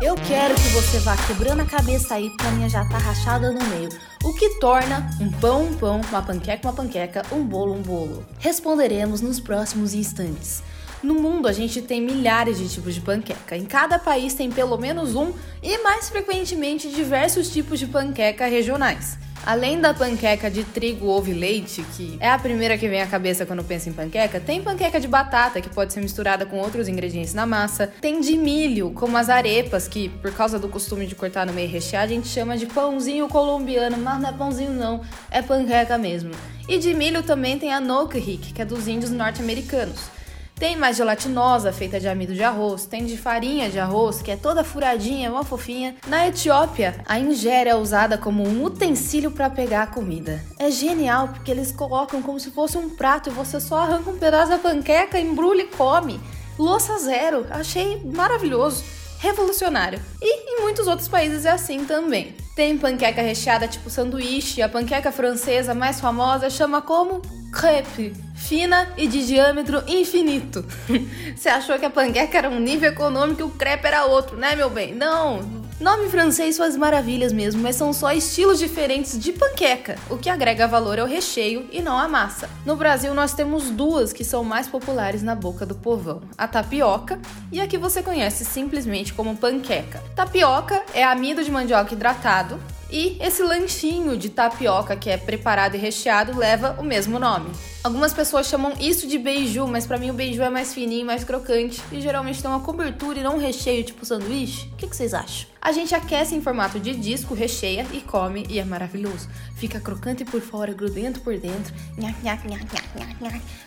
Eu 0.00 0.14
quero 0.14 0.54
que 0.54 0.68
você 0.68 1.00
vá 1.00 1.16
quebrando 1.26 1.62
a 1.62 1.64
cabeça 1.64 2.14
aí 2.14 2.30
pra 2.36 2.52
minha 2.52 2.68
já 2.68 2.84
tá 2.84 2.98
rachada 2.98 3.50
no 3.50 3.62
meio. 3.64 3.88
O 4.22 4.32
que 4.32 4.60
torna 4.60 5.10
um 5.20 5.30
pão 5.32 5.64
um 5.64 5.74
pão, 5.74 6.00
uma 6.00 6.22
panqueca 6.22 6.68
uma 6.68 6.72
panqueca, 6.72 7.22
um 7.32 7.44
bolo 7.44 7.74
um 7.74 7.82
bolo? 7.82 8.24
Responderemos 8.38 9.20
nos 9.20 9.40
próximos 9.40 9.94
instantes. 9.94 10.62
No 11.02 11.14
mundo 11.14 11.46
a 11.46 11.52
gente 11.52 11.80
tem 11.80 12.00
milhares 12.00 12.58
de 12.58 12.68
tipos 12.68 12.92
de 12.94 13.00
panqueca. 13.00 13.56
Em 13.56 13.64
cada 13.64 13.98
país 13.98 14.34
tem 14.34 14.50
pelo 14.50 14.76
menos 14.76 15.14
um 15.14 15.32
e 15.62 15.78
mais 15.78 16.08
frequentemente 16.08 16.88
diversos 16.88 17.50
tipos 17.50 17.78
de 17.78 17.86
panqueca 17.86 18.46
regionais. 18.46 19.16
Além 19.46 19.80
da 19.80 19.94
panqueca 19.94 20.50
de 20.50 20.64
trigo, 20.64 21.06
ovo 21.06 21.30
e 21.30 21.32
leite, 21.32 21.82
que 21.96 22.18
é 22.20 22.28
a 22.28 22.38
primeira 22.38 22.76
que 22.76 22.88
vem 22.88 23.00
à 23.00 23.06
cabeça 23.06 23.46
quando 23.46 23.62
pensa 23.62 23.88
em 23.88 23.92
panqueca, 23.92 24.40
tem 24.40 24.60
panqueca 24.60 24.98
de 24.98 25.06
batata, 25.06 25.60
que 25.60 25.70
pode 25.70 25.92
ser 25.92 26.00
misturada 26.00 26.44
com 26.44 26.58
outros 26.58 26.88
ingredientes 26.88 27.32
na 27.32 27.46
massa. 27.46 27.86
Tem 28.00 28.20
de 28.20 28.36
milho, 28.36 28.90
como 28.90 29.16
as 29.16 29.30
arepas, 29.30 29.86
que 29.86 30.08
por 30.08 30.32
causa 30.32 30.58
do 30.58 30.68
costume 30.68 31.06
de 31.06 31.14
cortar 31.14 31.46
no 31.46 31.52
meio 31.52 31.70
rechear, 31.70 32.02
a 32.02 32.08
gente 32.08 32.26
chama 32.26 32.58
de 32.58 32.66
pãozinho 32.66 33.28
colombiano, 33.28 33.96
mas 33.96 34.20
não 34.20 34.28
é 34.28 34.32
pãozinho 34.32 34.72
não, 34.72 35.00
é 35.30 35.40
panqueca 35.40 35.96
mesmo. 35.96 36.32
E 36.68 36.76
de 36.76 36.92
milho 36.92 37.22
também 37.22 37.58
tem 37.58 37.72
a 37.72 37.80
nokrik, 37.80 38.52
que 38.52 38.60
é 38.60 38.64
dos 38.64 38.88
índios 38.88 39.12
norte-americanos. 39.12 40.17
Tem 40.58 40.76
mais 40.76 40.96
gelatinosa, 40.96 41.72
feita 41.72 42.00
de 42.00 42.08
amido 42.08 42.34
de 42.34 42.42
arroz, 42.42 42.84
tem 42.84 43.06
de 43.06 43.16
farinha 43.16 43.70
de 43.70 43.78
arroz, 43.78 44.20
que 44.20 44.32
é 44.32 44.36
toda 44.36 44.64
furadinha, 44.64 45.30
uma 45.30 45.44
fofinha. 45.44 45.94
Na 46.08 46.26
Etiópia, 46.26 46.96
a 47.06 47.16
injera 47.16 47.70
é 47.70 47.76
usada 47.76 48.18
como 48.18 48.42
um 48.42 48.64
utensílio 48.64 49.30
para 49.30 49.48
pegar 49.48 49.84
a 49.84 49.86
comida. 49.86 50.44
É 50.58 50.68
genial 50.68 51.28
porque 51.28 51.52
eles 51.52 51.70
colocam 51.70 52.20
como 52.20 52.40
se 52.40 52.50
fosse 52.50 52.76
um 52.76 52.90
prato 52.90 53.30
e 53.30 53.32
você 53.32 53.60
só 53.60 53.78
arranca 53.78 54.10
um 54.10 54.18
pedaço 54.18 54.50
da 54.50 54.58
panqueca, 54.58 55.20
embrulha 55.20 55.62
e 55.62 55.68
come. 55.68 56.18
Louça 56.58 56.98
zero, 56.98 57.46
achei 57.50 58.02
maravilhoso, 58.04 58.82
revolucionário. 59.20 60.00
E 60.20 60.54
em 60.54 60.60
muitos 60.60 60.88
outros 60.88 61.06
países 61.06 61.44
é 61.44 61.50
assim 61.50 61.84
também. 61.84 62.34
Tem 62.58 62.76
panqueca 62.76 63.22
recheada 63.22 63.68
tipo 63.68 63.88
sanduíche, 63.88 64.60
a 64.62 64.68
panqueca 64.68 65.12
francesa 65.12 65.76
mais 65.76 66.00
famosa 66.00 66.50
chama 66.50 66.82
como 66.82 67.22
crepe, 67.52 68.12
fina 68.34 68.88
e 68.96 69.06
de 69.06 69.24
diâmetro 69.24 69.80
infinito. 69.86 70.66
Você 71.36 71.48
achou 71.48 71.78
que 71.78 71.86
a 71.86 71.90
panqueca 71.90 72.36
era 72.36 72.50
um 72.50 72.58
nível 72.58 72.90
econômico 72.90 73.42
e 73.42 73.44
o 73.44 73.50
crepe 73.50 73.86
era 73.86 74.06
outro, 74.06 74.36
né, 74.36 74.56
meu 74.56 74.68
bem? 74.68 74.92
Não. 74.92 75.57
Nome 75.80 76.08
francês 76.08 76.58
faz 76.58 76.76
maravilhas 76.76 77.32
mesmo, 77.32 77.62
mas 77.62 77.76
são 77.76 77.92
só 77.92 78.10
estilos 78.10 78.58
diferentes 78.58 79.16
de 79.16 79.32
panqueca. 79.32 79.96
O 80.10 80.18
que 80.18 80.28
agrega 80.28 80.66
valor 80.66 80.98
é 80.98 81.04
o 81.04 81.06
recheio 81.06 81.68
e 81.70 81.80
não 81.80 81.96
a 81.96 82.08
massa. 82.08 82.50
No 82.66 82.74
Brasil, 82.74 83.14
nós 83.14 83.32
temos 83.32 83.70
duas 83.70 84.12
que 84.12 84.24
são 84.24 84.42
mais 84.42 84.66
populares 84.66 85.22
na 85.22 85.36
boca 85.36 85.64
do 85.64 85.76
povão: 85.76 86.20
a 86.36 86.48
tapioca 86.48 87.20
e 87.52 87.60
a 87.60 87.68
que 87.68 87.78
você 87.78 88.02
conhece 88.02 88.44
simplesmente 88.44 89.14
como 89.14 89.36
panqueca. 89.36 90.02
Tapioca 90.16 90.82
é 90.92 91.04
amido 91.04 91.44
de 91.44 91.50
mandioca 91.50 91.94
hidratado, 91.94 92.58
e 92.90 93.16
esse 93.20 93.42
lanchinho 93.42 94.16
de 94.16 94.30
tapioca 94.30 94.96
que 94.96 95.10
é 95.10 95.16
preparado 95.16 95.74
e 95.74 95.78
recheado 95.78 96.36
leva 96.36 96.76
o 96.78 96.82
mesmo 96.82 97.18
nome. 97.18 97.50
Algumas 97.84 98.12
pessoas 98.12 98.46
chamam 98.46 98.72
isso 98.80 99.06
de 99.06 99.18
beiju, 99.18 99.66
mas 99.66 99.86
para 99.86 99.98
mim 99.98 100.10
o 100.10 100.14
beiju 100.14 100.42
é 100.42 100.50
mais 100.50 100.74
fininho, 100.74 101.06
mais 101.06 101.24
crocante 101.24 101.82
e 101.92 102.00
geralmente 102.00 102.40
tem 102.40 102.50
uma 102.50 102.60
cobertura 102.60 103.18
e 103.18 103.22
não 103.22 103.36
um 103.36 103.38
recheio 103.38 103.84
tipo 103.84 104.04
sanduíche. 104.04 104.68
O 104.72 104.76
que, 104.76 104.86
que 104.86 104.96
vocês 104.96 105.14
acham? 105.14 105.48
A 105.60 105.72
gente 105.72 105.94
aquece 105.94 106.34
em 106.34 106.40
formato 106.40 106.78
de 106.78 106.94
disco, 106.94 107.34
recheia 107.34 107.86
e 107.92 108.00
come 108.00 108.46
e 108.48 108.58
é 108.58 108.64
maravilhoso. 108.64 109.28
Fica 109.56 109.80
crocante 109.80 110.24
por 110.24 110.40
fora, 110.40 110.72
grudento 110.72 111.20
por 111.20 111.36
dentro. 111.36 111.74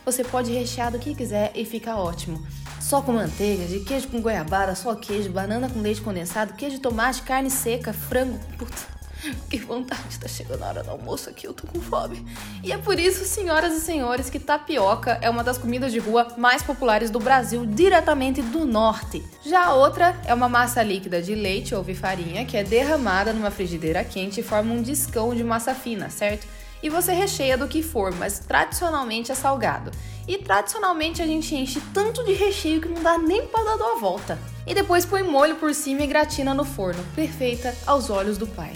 Você 0.05 0.23
pode 0.23 0.51
rechear 0.51 0.91
do 0.91 0.99
que 0.99 1.13
quiser 1.13 1.51
e 1.53 1.65
fica 1.65 1.95
ótimo. 1.95 2.45
Só 2.79 3.01
com 3.01 3.13
manteiga, 3.13 3.65
de 3.65 3.81
queijo 3.81 4.07
com 4.07 4.21
goiabada, 4.21 4.73
só 4.73 4.95
queijo, 4.95 5.31
banana 5.31 5.69
com 5.69 5.79
leite 5.79 6.01
condensado, 6.01 6.53
queijo 6.53 6.79
tomate, 6.79 7.21
carne 7.21 7.49
seca, 7.49 7.93
frango. 7.93 8.39
Puta. 8.57 9.00
Que 9.49 9.60
vontade, 9.60 10.19
tá 10.19 10.27
chegando 10.27 10.63
a 10.63 10.67
hora 10.67 10.84
do 10.84 10.89
almoço 10.89 11.29
aqui, 11.29 11.45
eu 11.45 11.53
tô 11.53 11.67
com 11.67 11.79
fome. 11.79 12.25
E 12.63 12.71
é 12.71 12.77
por 12.77 12.99
isso, 12.99 13.23
senhoras 13.25 13.73
e 13.73 13.79
senhores, 13.79 14.29
que 14.29 14.39
tapioca 14.39 15.19
é 15.21 15.29
uma 15.29 15.43
das 15.43 15.57
comidas 15.57 15.91
de 15.91 15.99
rua 15.99 16.27
mais 16.38 16.63
populares 16.63 17.12
do 17.12 17.19
Brasil, 17.19 17.65
diretamente 17.65 18.41
do 18.41 18.65
norte. 18.65 19.23
Já 19.45 19.65
a 19.65 19.75
outra 19.75 20.19
é 20.25 20.34
uma 20.34 20.49
massa 20.49 20.81
líquida 20.81 21.21
de 21.21 21.36
leite 21.36 21.75
ou 21.75 21.84
farinha 21.93 22.45
que 22.45 22.57
é 22.57 22.63
derramada 22.63 23.34
numa 23.34 23.51
frigideira 23.51 24.03
quente 24.03 24.39
e 24.39 24.43
forma 24.43 24.73
um 24.73 24.81
discão 24.81 25.36
de 25.36 25.43
massa 25.43 25.75
fina, 25.75 26.10
certo? 26.10 26.47
E 26.81 26.89
você 26.89 27.13
recheia 27.13 27.57
do 27.57 27.67
que 27.67 27.84
for, 27.84 28.12
mas 28.15 28.39
tradicionalmente 28.39 29.31
é 29.31 29.36
salgado. 29.36 29.91
E 30.27 30.38
tradicionalmente 30.39 31.21
a 31.21 31.27
gente 31.27 31.53
enche 31.53 31.79
tanto 31.93 32.23
de 32.23 32.34
recheio 32.34 32.81
que 32.81 32.88
não 32.88 33.03
dá 33.03 33.17
nem 33.17 33.45
para 33.45 33.63
dar 33.63 33.75
uma 33.75 33.99
volta. 33.99 34.39
E 34.65 34.73
depois 34.73 35.05
põe 35.05 35.21
molho 35.21 35.57
por 35.57 35.75
cima 35.75 36.01
e 36.01 36.07
gratina 36.07 36.53
no 36.53 36.65
forno, 36.65 37.03
perfeita 37.13 37.75
aos 37.86 38.10
olhos 38.10 38.38
do 38.38 38.47
pai. 38.47 38.73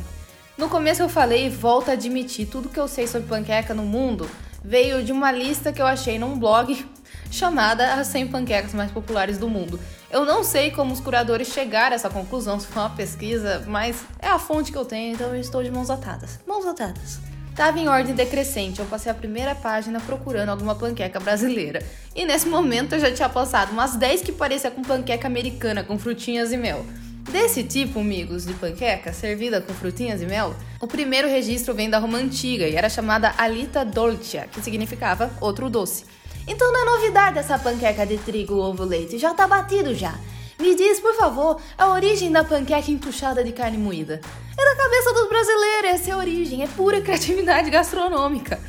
No 0.58 0.70
começo 0.70 1.02
eu 1.02 1.10
falei 1.10 1.48
e 1.48 1.50
volto 1.50 1.90
a 1.90 1.94
admitir, 1.94 2.46
tudo 2.46 2.70
que 2.70 2.80
eu 2.80 2.88
sei 2.88 3.08
sobre 3.08 3.28
panqueca 3.28 3.74
no 3.74 3.84
mundo 3.84 4.30
veio 4.64 5.04
de 5.04 5.12
uma 5.12 5.30
lista 5.30 5.74
que 5.74 5.82
eu 5.82 5.86
achei 5.86 6.18
num 6.18 6.40
blog 6.40 6.86
chamada 7.30 7.96
As 7.96 8.08
100 8.08 8.30
Panquecas 8.30 8.74
Mais 8.74 8.90
Populares 8.90 9.38
do 9.38 9.50
Mundo. 9.50 9.78
Eu 10.10 10.24
não 10.24 10.46
sei 10.46 10.72
como 10.72 10.94
os 10.94 11.02
curadores 11.02 11.50
chegaram 11.50 11.92
a 11.92 11.96
essa 11.96 12.10
conclusão, 12.10 12.58
se 12.58 12.68
foi 12.68 12.82
uma 12.82 12.90
pesquisa, 12.90 13.66
mas 13.68 14.06
é 14.18 14.28
a 14.28 14.40
fonte 14.40 14.72
que 14.72 14.78
eu 14.78 14.86
tenho, 14.86 15.14
então 15.14 15.28
eu 15.36 15.42
estou 15.42 15.62
de 15.62 15.70
mãos 15.70 15.90
atadas. 15.90 16.40
Mãos 16.48 16.66
atadas. 16.66 17.20
Tava 17.54 17.78
em 17.78 17.90
ordem 17.90 18.16
decrescente, 18.16 18.80
eu 18.80 18.86
passei 18.86 19.12
a 19.12 19.16
primeira 19.16 19.56
página 19.56 20.00
procurando 20.00 20.50
alguma 20.50 20.76
panqueca 20.76 21.20
brasileira. 21.20 21.86
E 22.16 22.26
nesse 22.26 22.48
momento 22.48 22.94
eu 22.94 23.00
já 23.00 23.12
tinha 23.12 23.28
passado 23.28 23.72
umas 23.72 23.98
10 23.98 24.22
que 24.22 24.32
parecia 24.32 24.72
com 24.72 24.82
panqueca 24.82 25.28
americana, 25.28 25.84
com 25.84 26.00
frutinhas 26.00 26.54
e 26.54 26.58
mel. 26.58 26.86
Desse 27.32 27.64
tipo, 27.64 28.00
amigos, 28.00 28.46
de 28.46 28.54
panqueca 28.54 29.12
servida 29.12 29.60
com 29.60 29.74
frutinhas 29.74 30.22
e 30.22 30.26
mel, 30.26 30.56
o 30.80 30.88
primeiro 30.88 31.28
registro 31.28 31.74
vem 31.74 31.90
da 31.90 31.98
Roma 31.98 32.20
Antiga 32.20 32.68
e 32.68 32.76
era 32.76 32.88
chamada 32.88 33.34
Alita 33.38 33.84
Dolcia, 33.84 34.48
que 34.52 34.62
significava 34.62 35.32
outro 35.42 35.70
doce. 35.70 36.06
Então 36.48 36.72
não 36.72 36.82
é 36.82 36.86
novidade 36.86 37.40
essa 37.40 37.58
panqueca 37.58 38.06
de 38.06 38.18
trigo, 38.20 38.56
ovo, 38.56 38.84
leite, 38.84 39.18
já 39.18 39.34
tá 39.34 39.48
batido 39.48 39.94
já. 39.96 40.14
Me 40.60 40.76
diz, 40.76 41.00
por 41.00 41.16
favor, 41.16 41.60
a 41.78 41.90
origem 41.90 42.32
da 42.32 42.44
panqueca 42.44 42.92
entuchada 42.92 43.44
de 43.44 43.52
carne 43.52 43.78
moída. 43.78 44.22
É 44.58 44.64
da 44.64 44.76
cabeça 44.76 45.14
dos 45.14 45.28
brasileiros, 45.28 45.90
essa 45.90 46.12
é 46.12 46.14
a 46.14 46.18
origem, 46.18 46.64
é 46.64 46.68
pura 46.68 47.02
criatividade 47.02 47.70
gastronômica 47.72 48.62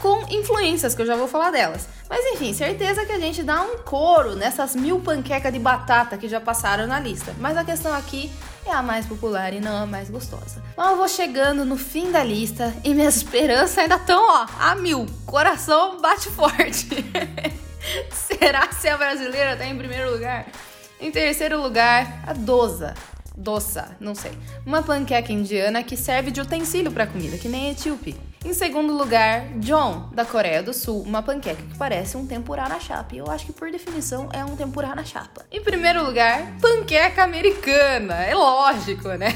com 0.00 0.24
influências, 0.30 0.94
que 0.94 1.02
eu 1.02 1.06
já 1.06 1.14
vou 1.14 1.28
falar 1.28 1.50
delas. 1.50 1.86
Mas 2.08 2.24
enfim, 2.32 2.52
certeza 2.52 3.04
que 3.04 3.12
a 3.12 3.18
gente 3.18 3.42
dá 3.42 3.62
um 3.62 3.78
coro 3.78 4.34
nessas 4.34 4.74
mil 4.74 4.98
panquecas 5.00 5.52
de 5.52 5.58
batata 5.58 6.16
que 6.16 6.28
já 6.28 6.40
passaram 6.40 6.86
na 6.86 6.98
lista. 6.98 7.34
Mas 7.38 7.56
a 7.56 7.64
questão 7.64 7.94
aqui 7.94 8.30
é 8.66 8.72
a 8.72 8.82
mais 8.82 9.06
popular 9.06 9.52
e 9.52 9.60
não 9.60 9.82
a 9.82 9.86
mais 9.86 10.10
gostosa. 10.10 10.62
Eu 10.76 10.96
vou 10.96 11.08
chegando 11.08 11.64
no 11.64 11.76
fim 11.76 12.10
da 12.10 12.24
lista 12.24 12.74
e 12.82 12.94
minhas 12.94 13.16
esperanças 13.18 13.78
ainda 13.78 13.96
estão, 13.96 14.22
ó, 14.26 14.46
a 14.58 14.74
mil. 14.74 15.06
Coração 15.26 16.00
bate 16.00 16.28
forte. 16.30 16.88
Será 18.10 18.66
que 18.66 18.88
a 18.88 18.96
brasileira 18.96 19.56
tá 19.56 19.66
em 19.66 19.76
primeiro 19.76 20.10
lugar? 20.10 20.46
Em 21.00 21.10
terceiro 21.10 21.60
lugar, 21.60 22.22
a 22.26 22.32
Dosa. 22.32 22.94
Doça, 23.36 23.96
não 23.98 24.14
sei. 24.14 24.32
Uma 24.66 24.82
panqueca 24.82 25.32
indiana 25.32 25.82
que 25.82 25.96
serve 25.96 26.30
de 26.30 26.42
utensílio 26.42 26.92
para 26.92 27.06
comida, 27.06 27.38
que 27.38 27.48
nem 27.48 27.70
etíope. 27.70 28.29
Em 28.42 28.54
segundo 28.54 28.96
lugar, 28.96 29.48
John, 29.58 30.08
da 30.14 30.24
Coreia 30.24 30.62
do 30.62 30.72
Sul, 30.72 31.02
uma 31.02 31.22
panqueca 31.22 31.60
que 31.60 31.76
parece 31.76 32.16
um 32.16 32.26
tempurá 32.26 32.70
na 32.70 32.80
chapa. 32.80 33.14
E 33.14 33.18
eu 33.18 33.30
acho 33.30 33.44
que 33.44 33.52
por 33.52 33.70
definição 33.70 34.30
é 34.32 34.42
um 34.42 34.56
tempurá 34.56 34.94
na 34.94 35.04
chapa. 35.04 35.44
Em 35.52 35.62
primeiro 35.62 36.02
lugar, 36.02 36.54
panqueca 36.58 37.22
americana. 37.22 38.14
É 38.14 38.34
lógico, 38.34 39.08
né? 39.08 39.28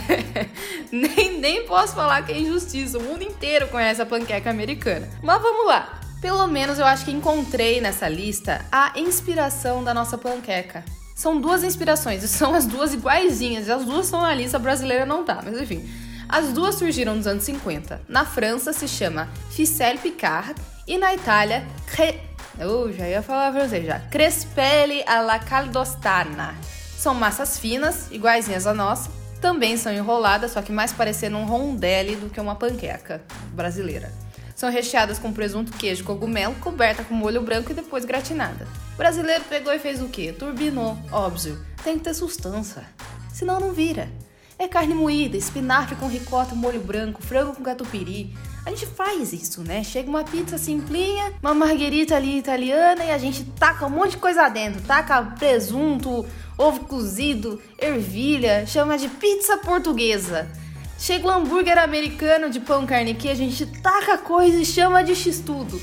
nem, 0.91 1.39
nem 1.39 1.67
posso 1.67 1.95
falar 1.95 2.25
que 2.25 2.33
é 2.33 2.39
injustiça. 2.39 2.97
O 2.97 3.03
mundo 3.03 3.23
inteiro 3.23 3.69
conhece 3.69 4.01
a 4.01 4.07
panqueca 4.07 4.49
americana. 4.49 5.07
Mas 5.23 5.43
vamos 5.43 5.67
lá. 5.67 6.01
Pelo 6.23 6.47
menos 6.47 6.79
eu 6.79 6.87
acho 6.87 7.05
que 7.05 7.11
encontrei 7.11 7.83
nessa 7.83 8.09
lista 8.09 8.65
a 8.73 8.99
inspiração 8.99 9.85
da 9.85 9.93
nossa 9.93 10.17
panqueca. 10.17 10.83
São 11.15 11.39
duas 11.39 11.63
inspirações, 11.63 12.23
são 12.31 12.55
as 12.55 12.65
duas 12.65 12.95
iguaizinhas, 12.95 13.69
as 13.69 13.85
duas 13.85 14.07
estão 14.07 14.23
na 14.23 14.35
lista 14.35 14.59
brasileira 14.59 15.05
não 15.05 15.25
tá, 15.25 15.43
mas 15.45 15.61
enfim. 15.61 15.87
As 16.35 16.53
duas 16.53 16.75
surgiram 16.75 17.15
nos 17.15 17.29
anos 17.29 17.45
50. 17.45 18.01
Na 18.09 18.25
França 18.25 18.73
se 18.73 18.89
chama 18.89 19.29
Ficelle 19.53 20.01
Picard 20.01 20.61
e 20.85 20.99
na 20.99 21.15
Itália 21.15 21.65
Cre... 21.87 22.21
Eu 22.59 22.93
já 22.93 23.09
ia 23.09 23.23
falar 23.23 23.53
francês 23.53 23.87
já. 23.87 24.01
Crespelli 24.01 25.05
alla 25.07 25.39
caldostana. 25.39 26.57
São 26.99 27.15
massas 27.15 27.57
finas, 27.57 28.11
iguaizinhas 28.11 28.67
a 28.67 28.75
nossa, 28.75 29.13
também 29.41 29.77
são 29.77 29.93
enroladas, 29.93 30.51
só 30.51 30.61
que 30.61 30.73
mais 30.73 30.93
parecendo 30.93 31.37
um 31.37 31.45
rondelli 31.45 32.17
do 32.17 32.29
que 32.29 32.41
uma 32.41 32.57
panqueca 32.57 33.23
brasileira. 33.53 34.11
São 34.57 34.69
recheadas 34.69 35.21
com 35.21 35.33
presunto, 35.33 35.71
queijo, 35.75 36.03
cogumelo, 36.03 36.57
coberta 36.57 37.05
com 37.05 37.15
molho 37.15 37.43
branco 37.43 37.71
e 37.71 37.75
depois 37.75 38.05
gratinada. 38.05 38.67
O 38.95 38.97
brasileiro 38.97 39.45
pegou 39.45 39.73
e 39.73 39.79
fez 39.79 40.03
o 40.03 40.09
quê? 40.09 40.33
Turbinou, 40.33 40.99
óbvio. 41.13 41.65
Tem 41.85 41.97
que 41.97 42.03
ter 42.03 42.15
sustância, 42.15 42.83
senão 43.33 43.61
não 43.61 43.73
vira. 43.73 44.09
É 44.57 44.69
carne 44.69 44.95
moída, 44.95 45.37
espinafre 45.37 45.97
com 45.97 46.07
ricota, 46.07 46.55
molho 46.55 46.81
branco, 46.81 47.21
frango 47.21 47.55
com 47.55 47.63
catupiry. 47.63 48.33
A 48.65 48.71
gente 48.71 48.87
faz 48.87 49.33
isso, 49.33 49.63
né? 49.63 49.83
Chega 49.83 50.09
uma 50.09 50.23
pizza 50.23 50.57
simplinha, 50.57 51.33
uma 51.43 51.53
marguerita 51.53 52.15
ali 52.15 52.39
italiana 52.39 53.05
e 53.05 53.11
a 53.11 53.19
gente 53.19 53.45
taca 53.45 53.85
um 53.87 53.91
monte 53.91 54.13
de 54.13 54.17
coisa 54.19 54.49
dentro. 54.49 54.81
Taca 54.83 55.21
presunto, 55.23 56.25
ovo 56.57 56.81
cozido, 56.85 57.61
ervilha, 57.79 58.65
chama 58.65 58.97
de 58.97 59.09
pizza 59.09 59.59
portuguesa. 59.59 60.49
Chega 60.99 61.27
o 61.27 61.31
hambúrguer 61.31 61.77
americano 61.77 62.49
de 62.49 62.61
pão 62.61 62.87
carne 62.87 63.15
que 63.15 63.29
a 63.29 63.35
gente 63.35 63.67
taca 63.83 64.17
coisa 64.17 64.57
e 64.57 64.65
chama 64.65 65.03
de 65.03 65.17
x-tudo. 65.17 65.81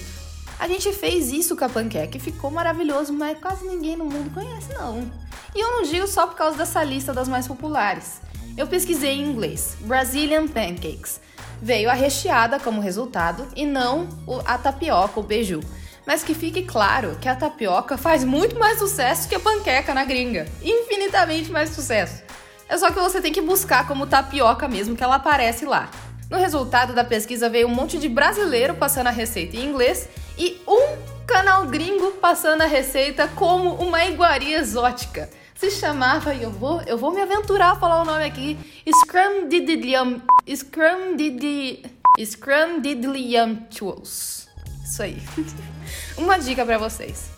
A 0.57 0.67
gente 0.67 0.93
fez 0.93 1.31
isso 1.31 1.57
com 1.57 1.65
a 1.65 1.69
panqueca 1.69 2.17
e 2.17 2.19
ficou 2.21 2.49
maravilhoso, 2.49 3.11
mas 3.11 3.37
quase 3.37 3.67
ninguém 3.67 3.97
no 3.97 4.05
mundo 4.05 4.33
conhece 4.33 4.73
não. 4.73 5.11
E 5.53 5.59
eu 5.59 5.69
não 5.71 5.83
digo 5.83 6.07
só 6.07 6.25
por 6.25 6.35
causa 6.35 6.57
dessa 6.57 6.81
lista 6.83 7.13
das 7.13 7.27
mais 7.27 7.47
populares. 7.47 8.21
Eu 8.57 8.67
pesquisei 8.67 9.13
em 9.13 9.23
inglês, 9.23 9.77
Brazilian 9.81 10.47
Pancakes. 10.47 11.21
Veio 11.61 11.89
a 11.89 11.93
recheada 11.93 12.59
como 12.59 12.81
resultado 12.81 13.47
e 13.55 13.65
não 13.65 14.09
a 14.45 14.57
tapioca, 14.57 15.19
o 15.19 15.23
beiju. 15.23 15.61
Mas 16.05 16.23
que 16.23 16.33
fique 16.33 16.63
claro 16.63 17.17
que 17.21 17.29
a 17.29 17.35
tapioca 17.35 17.97
faz 17.97 18.23
muito 18.23 18.59
mais 18.59 18.77
sucesso 18.77 19.29
que 19.29 19.35
a 19.35 19.39
panqueca 19.39 19.93
na 19.93 20.03
gringa. 20.03 20.47
Infinitamente 20.61 21.51
mais 21.51 21.69
sucesso. 21.69 22.23
É 22.67 22.77
só 22.77 22.89
que 22.91 22.99
você 22.99 23.21
tem 23.21 23.31
que 23.31 23.41
buscar 23.41 23.87
como 23.87 24.07
tapioca 24.07 24.67
mesmo 24.67 24.95
que 24.95 25.03
ela 25.03 25.15
aparece 25.15 25.65
lá. 25.65 25.89
No 26.29 26.37
resultado 26.37 26.93
da 26.93 27.03
pesquisa 27.03 27.49
veio 27.49 27.67
um 27.67 27.75
monte 27.75 27.97
de 27.97 28.09
brasileiro 28.09 28.75
passando 28.75 29.07
a 29.07 29.11
receita 29.11 29.55
em 29.55 29.65
inglês 29.65 30.09
e 30.37 30.61
um 30.67 30.97
canal 31.25 31.65
gringo 31.67 32.11
passando 32.13 32.61
a 32.61 32.65
receita 32.65 33.27
como 33.29 33.75
uma 33.75 34.03
iguaria 34.05 34.57
exótica. 34.57 35.29
Se 35.61 35.69
chamava, 35.69 36.33
e 36.33 36.41
eu 36.41 36.49
vou, 36.49 36.81
eu 36.87 36.97
vou 36.97 37.13
me 37.13 37.21
aventurar 37.21 37.73
a 37.73 37.75
falar 37.75 38.01
o 38.01 38.03
nome 38.03 38.25
aqui, 38.25 38.57
Scrum 39.03 39.47
Didilium, 39.47 40.19
Scrum 40.55 41.15
Didi, 41.15 41.83
Scrum 42.19 42.81
Didiliumptuous. 42.81 44.47
Isso 44.83 45.03
aí. 45.03 45.21
Uma 46.17 46.39
dica 46.39 46.65
para 46.65 46.79
vocês. 46.79 47.29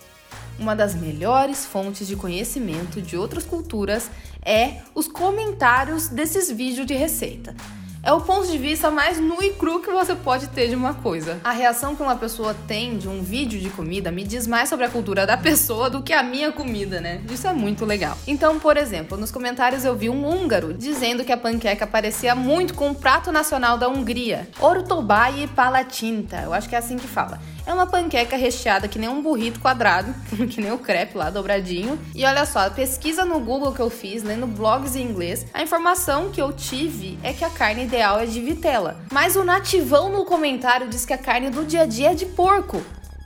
Uma 0.57 0.73
das 0.73 0.95
melhores 0.95 1.65
fontes 1.65 2.07
de 2.07 2.15
conhecimento 2.15 3.01
de 3.01 3.17
outras 3.17 3.43
culturas 3.43 4.09
é 4.41 4.77
os 4.95 5.09
comentários 5.09 6.07
desses 6.07 6.49
vídeos 6.49 6.88
de 6.88 6.93
receita 6.93 7.53
é 8.03 8.11
o 8.11 8.19
ponto 8.19 8.45
de 8.45 8.57
vista 8.57 8.91
mais 8.91 9.17
nu 9.17 9.41
e 9.41 9.51
cru 9.51 9.79
que 9.79 9.89
você 9.89 10.13
pode 10.13 10.47
ter 10.47 10.67
de 10.67 10.75
uma 10.75 10.93
coisa. 10.93 11.39
A 11.41 11.51
reação 11.51 11.95
que 11.95 12.03
uma 12.03 12.17
pessoa 12.17 12.53
tem 12.67 12.97
de 12.97 13.07
um 13.07 13.23
vídeo 13.23 13.61
de 13.61 13.69
comida 13.69 14.11
me 14.11 14.25
diz 14.25 14.45
mais 14.45 14.67
sobre 14.67 14.85
a 14.85 14.89
cultura 14.89 15.25
da 15.25 15.37
pessoa 15.37 15.89
do 15.89 16.03
que 16.03 16.11
a 16.11 16.21
minha 16.21 16.51
comida, 16.51 16.99
né? 16.99 17.21
Isso 17.31 17.47
é 17.47 17.53
muito 17.53 17.85
legal. 17.85 18.17
Então, 18.27 18.59
por 18.59 18.75
exemplo, 18.75 19.17
nos 19.17 19.31
comentários 19.31 19.85
eu 19.85 19.95
vi 19.95 20.09
um 20.09 20.27
húngaro 20.27 20.73
dizendo 20.73 21.23
que 21.23 21.31
a 21.31 21.37
panqueca 21.37 21.87
parecia 21.87 22.35
muito 22.35 22.73
com 22.73 22.91
o 22.91 22.95
prato 22.95 23.31
nacional 23.31 23.77
da 23.77 23.87
Hungria, 23.87 24.49
Ortobai 24.59 25.49
Palatinta. 25.55 26.41
Eu 26.41 26.53
acho 26.53 26.67
que 26.67 26.75
é 26.75 26.79
assim 26.79 26.97
que 26.97 27.07
fala. 27.07 27.39
É 27.65 27.73
uma 27.73 27.87
panqueca 27.87 28.35
recheada 28.35 28.89
que 28.89 28.99
nem 28.99 29.07
um 29.07 29.21
burrito 29.21 29.61
quadrado, 29.61 30.13
que 30.51 30.59
nem 30.59 30.73
o 30.73 30.77
crepe 30.77 31.17
lá, 31.17 31.29
dobradinho. 31.29 31.97
E 32.13 32.25
olha 32.25 32.45
só, 32.45 32.69
pesquisa 32.69 33.23
no 33.23 33.39
Google 33.39 33.71
que 33.71 33.79
eu 33.79 33.89
fiz, 33.89 34.21
lendo 34.21 34.45
blogs 34.45 34.97
em 34.97 35.03
inglês, 35.03 35.45
a 35.53 35.63
informação 35.63 36.29
que 36.29 36.41
eu 36.41 36.51
tive 36.51 37.17
é 37.23 37.31
que 37.31 37.45
a 37.45 37.49
carne 37.49 37.85
ideal 37.93 38.19
é 38.19 38.25
de 38.25 38.41
vitela. 38.41 38.97
Mas 39.12 39.36
o 39.36 39.43
nativão 39.43 40.10
no 40.10 40.25
comentário 40.25 40.89
diz 40.89 41.06
que 41.06 41.13
a 41.13 41.17
carne 41.17 41.51
do 41.51 41.63
dia 41.63 41.84
a 41.84 41.86
dia 41.86 42.12
é 42.12 42.15
de 42.15 42.25
porco. 42.25 42.82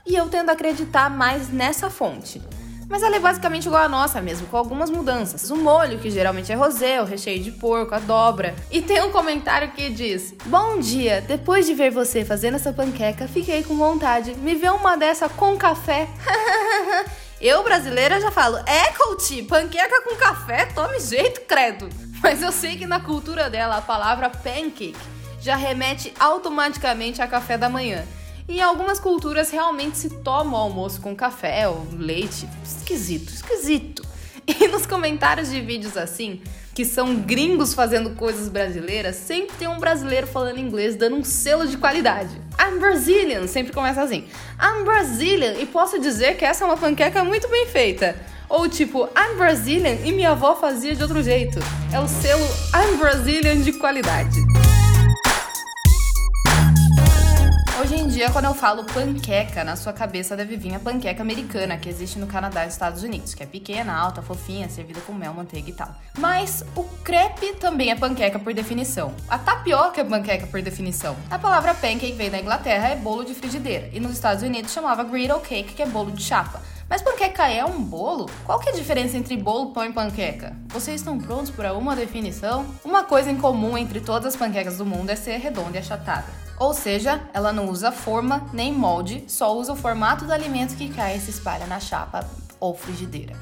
E 0.06 0.14
eu 0.14 0.28
tendo 0.28 0.50
a 0.50 0.52
acreditar 0.52 1.08
mais 1.08 1.48
nessa 1.48 1.88
fonte. 1.88 2.42
Mas 2.86 3.02
ela 3.02 3.16
é 3.16 3.18
basicamente 3.18 3.66
igual 3.66 3.82
à 3.82 3.88
nossa 3.88 4.20
mesmo, 4.20 4.46
com 4.46 4.56
algumas 4.56 4.90
mudanças. 4.90 5.50
O 5.50 5.56
molho, 5.56 5.98
que 5.98 6.10
geralmente 6.10 6.52
é 6.52 6.54
rosé, 6.54 7.00
o 7.00 7.04
recheio 7.04 7.42
de 7.42 7.52
porco, 7.52 7.94
a 7.94 7.98
dobra. 7.98 8.54
E 8.70 8.80
tem 8.80 9.02
um 9.02 9.10
comentário 9.10 9.72
que 9.72 9.90
diz: 9.90 10.34
Bom 10.46 10.78
dia, 10.78 11.22
depois 11.22 11.66
de 11.66 11.74
ver 11.74 11.90
você 11.90 12.24
fazendo 12.24 12.54
essa 12.54 12.72
panqueca, 12.72 13.28
fiquei 13.28 13.62
com 13.62 13.76
vontade. 13.76 14.34
Me 14.36 14.54
vê 14.54 14.70
uma 14.70 14.96
dessa 14.96 15.28
com 15.28 15.56
café. 15.56 16.08
eu, 17.40 17.62
brasileira, 17.62 18.20
já 18.20 18.30
falo: 18.30 18.56
É, 18.66 18.90
coach, 18.92 19.42
panqueca 19.42 20.02
com 20.02 20.16
café? 20.16 20.66
Tome 20.66 20.98
jeito, 20.98 21.42
credo. 21.42 22.07
Mas 22.22 22.42
eu 22.42 22.50
sei 22.50 22.76
que 22.76 22.86
na 22.86 23.00
cultura 23.00 23.48
dela 23.48 23.76
a 23.76 23.82
palavra 23.82 24.28
pancake 24.28 24.94
já 25.40 25.56
remete 25.56 26.12
automaticamente 26.18 27.22
a 27.22 27.26
café 27.26 27.56
da 27.56 27.68
manhã. 27.68 28.04
Em 28.48 28.60
algumas 28.60 28.98
culturas 28.98 29.50
realmente 29.50 29.98
se 29.98 30.10
toma 30.10 30.56
o 30.56 30.60
almoço 30.60 31.00
com 31.00 31.14
café 31.14 31.68
ou 31.68 31.86
leite. 31.92 32.48
Esquisito, 32.64 33.32
esquisito. 33.32 34.02
E 34.48 34.66
nos 34.66 34.86
comentários 34.86 35.50
de 35.50 35.60
vídeos 35.60 35.94
assim, 35.94 36.40
que 36.74 36.82
são 36.82 37.16
gringos 37.16 37.74
fazendo 37.74 38.16
coisas 38.16 38.48
brasileiras, 38.48 39.16
sempre 39.16 39.54
tem 39.58 39.68
um 39.68 39.78
brasileiro 39.78 40.26
falando 40.26 40.58
inglês 40.58 40.96
dando 40.96 41.16
um 41.16 41.22
selo 41.22 41.66
de 41.66 41.76
qualidade. 41.76 42.30
I'm 42.58 42.78
Brazilian, 42.78 43.46
sempre 43.46 43.74
começa 43.74 44.00
assim. 44.00 44.24
I'm 44.58 44.84
Brazilian 44.84 45.52
e 45.60 45.66
posso 45.66 45.98
dizer 45.98 46.38
que 46.38 46.46
essa 46.46 46.64
é 46.64 46.66
uma 46.66 46.78
panqueca 46.78 47.22
muito 47.22 47.46
bem 47.48 47.66
feita. 47.66 48.16
Ou 48.48 48.66
tipo, 48.66 49.04
I'm 49.08 49.36
Brazilian 49.36 49.96
e 50.04 50.10
minha 50.10 50.30
avó 50.30 50.56
fazia 50.56 50.96
de 50.96 51.02
outro 51.02 51.22
jeito. 51.22 51.58
É 51.92 52.00
o 52.00 52.08
selo 52.08 52.46
I'm 52.74 52.96
Brazilian 52.96 53.60
de 53.60 53.72
qualidade. 53.74 54.38
Hoje 57.80 57.94
em 57.94 58.08
dia, 58.08 58.30
quando 58.30 58.46
eu 58.46 58.54
falo 58.54 58.84
panqueca, 58.84 59.62
na 59.62 59.76
sua 59.76 59.92
cabeça 59.92 60.34
deve 60.34 60.56
vir 60.56 60.74
a 60.74 60.80
panqueca 60.80 61.22
americana, 61.22 61.76
que 61.76 61.88
existe 61.88 62.18
no 62.18 62.26
Canadá 62.26 62.64
e 62.64 62.68
Estados 62.68 63.02
Unidos, 63.02 63.34
que 63.34 63.42
é 63.42 63.46
pequena, 63.46 63.94
alta, 63.94 64.20
fofinha, 64.20 64.68
servida 64.68 65.00
com 65.02 65.12
mel, 65.12 65.32
manteiga 65.32 65.70
e 65.70 65.74
tal. 65.74 65.94
Mas 66.18 66.64
o 66.74 66.84
crepe 67.04 67.54
também 67.54 67.90
é 67.90 67.94
panqueca 67.94 68.38
por 68.38 68.52
definição. 68.52 69.14
A 69.28 69.38
tapioca 69.38 70.00
é 70.00 70.04
panqueca 70.04 70.46
por 70.46 70.60
definição. 70.60 71.14
A 71.30 71.38
palavra 71.38 71.74
pancake 71.74 72.12
veio 72.12 72.30
da 72.30 72.38
Inglaterra, 72.38 72.88
é 72.88 72.96
bolo 72.96 73.24
de 73.24 73.34
frigideira, 73.34 73.90
e 73.92 74.00
nos 74.00 74.12
Estados 74.12 74.42
Unidos 74.42 74.72
chamava 74.72 75.04
griddle 75.04 75.40
cake, 75.40 75.74
que 75.74 75.82
é 75.82 75.86
bolo 75.86 76.10
de 76.10 76.22
chapa. 76.22 76.60
Mas 76.88 77.02
panqueca 77.02 77.46
é 77.50 77.62
um 77.64 77.82
bolo? 77.82 78.30
Qual 78.46 78.58
que 78.58 78.70
é 78.70 78.72
a 78.72 78.74
diferença 78.74 79.16
entre 79.18 79.36
bolo, 79.36 79.72
pão 79.72 79.84
e 79.84 79.92
panqueca? 79.92 80.56
Vocês 80.68 81.00
estão 81.00 81.18
prontos 81.18 81.50
para 81.50 81.74
uma 81.74 81.94
definição? 81.94 82.64
Uma 82.82 83.04
coisa 83.04 83.30
em 83.30 83.36
comum 83.36 83.76
entre 83.76 84.00
todas 84.00 84.28
as 84.28 84.36
panquecas 84.36 84.78
do 84.78 84.86
mundo 84.86 85.10
é 85.10 85.16
ser 85.16 85.36
redonda 85.36 85.76
e 85.76 85.80
achatada. 85.80 86.26
Ou 86.58 86.72
seja, 86.72 87.20
ela 87.34 87.52
não 87.52 87.68
usa 87.68 87.92
forma 87.92 88.48
nem 88.54 88.72
molde, 88.72 89.22
só 89.28 89.54
usa 89.54 89.74
o 89.74 89.76
formato 89.76 90.24
do 90.24 90.32
alimento 90.32 90.76
que 90.76 90.88
cai 90.88 91.16
e 91.16 91.20
se 91.20 91.30
espalha 91.30 91.66
na 91.66 91.78
chapa 91.78 92.26
ou 92.58 92.74
frigideira. 92.74 93.34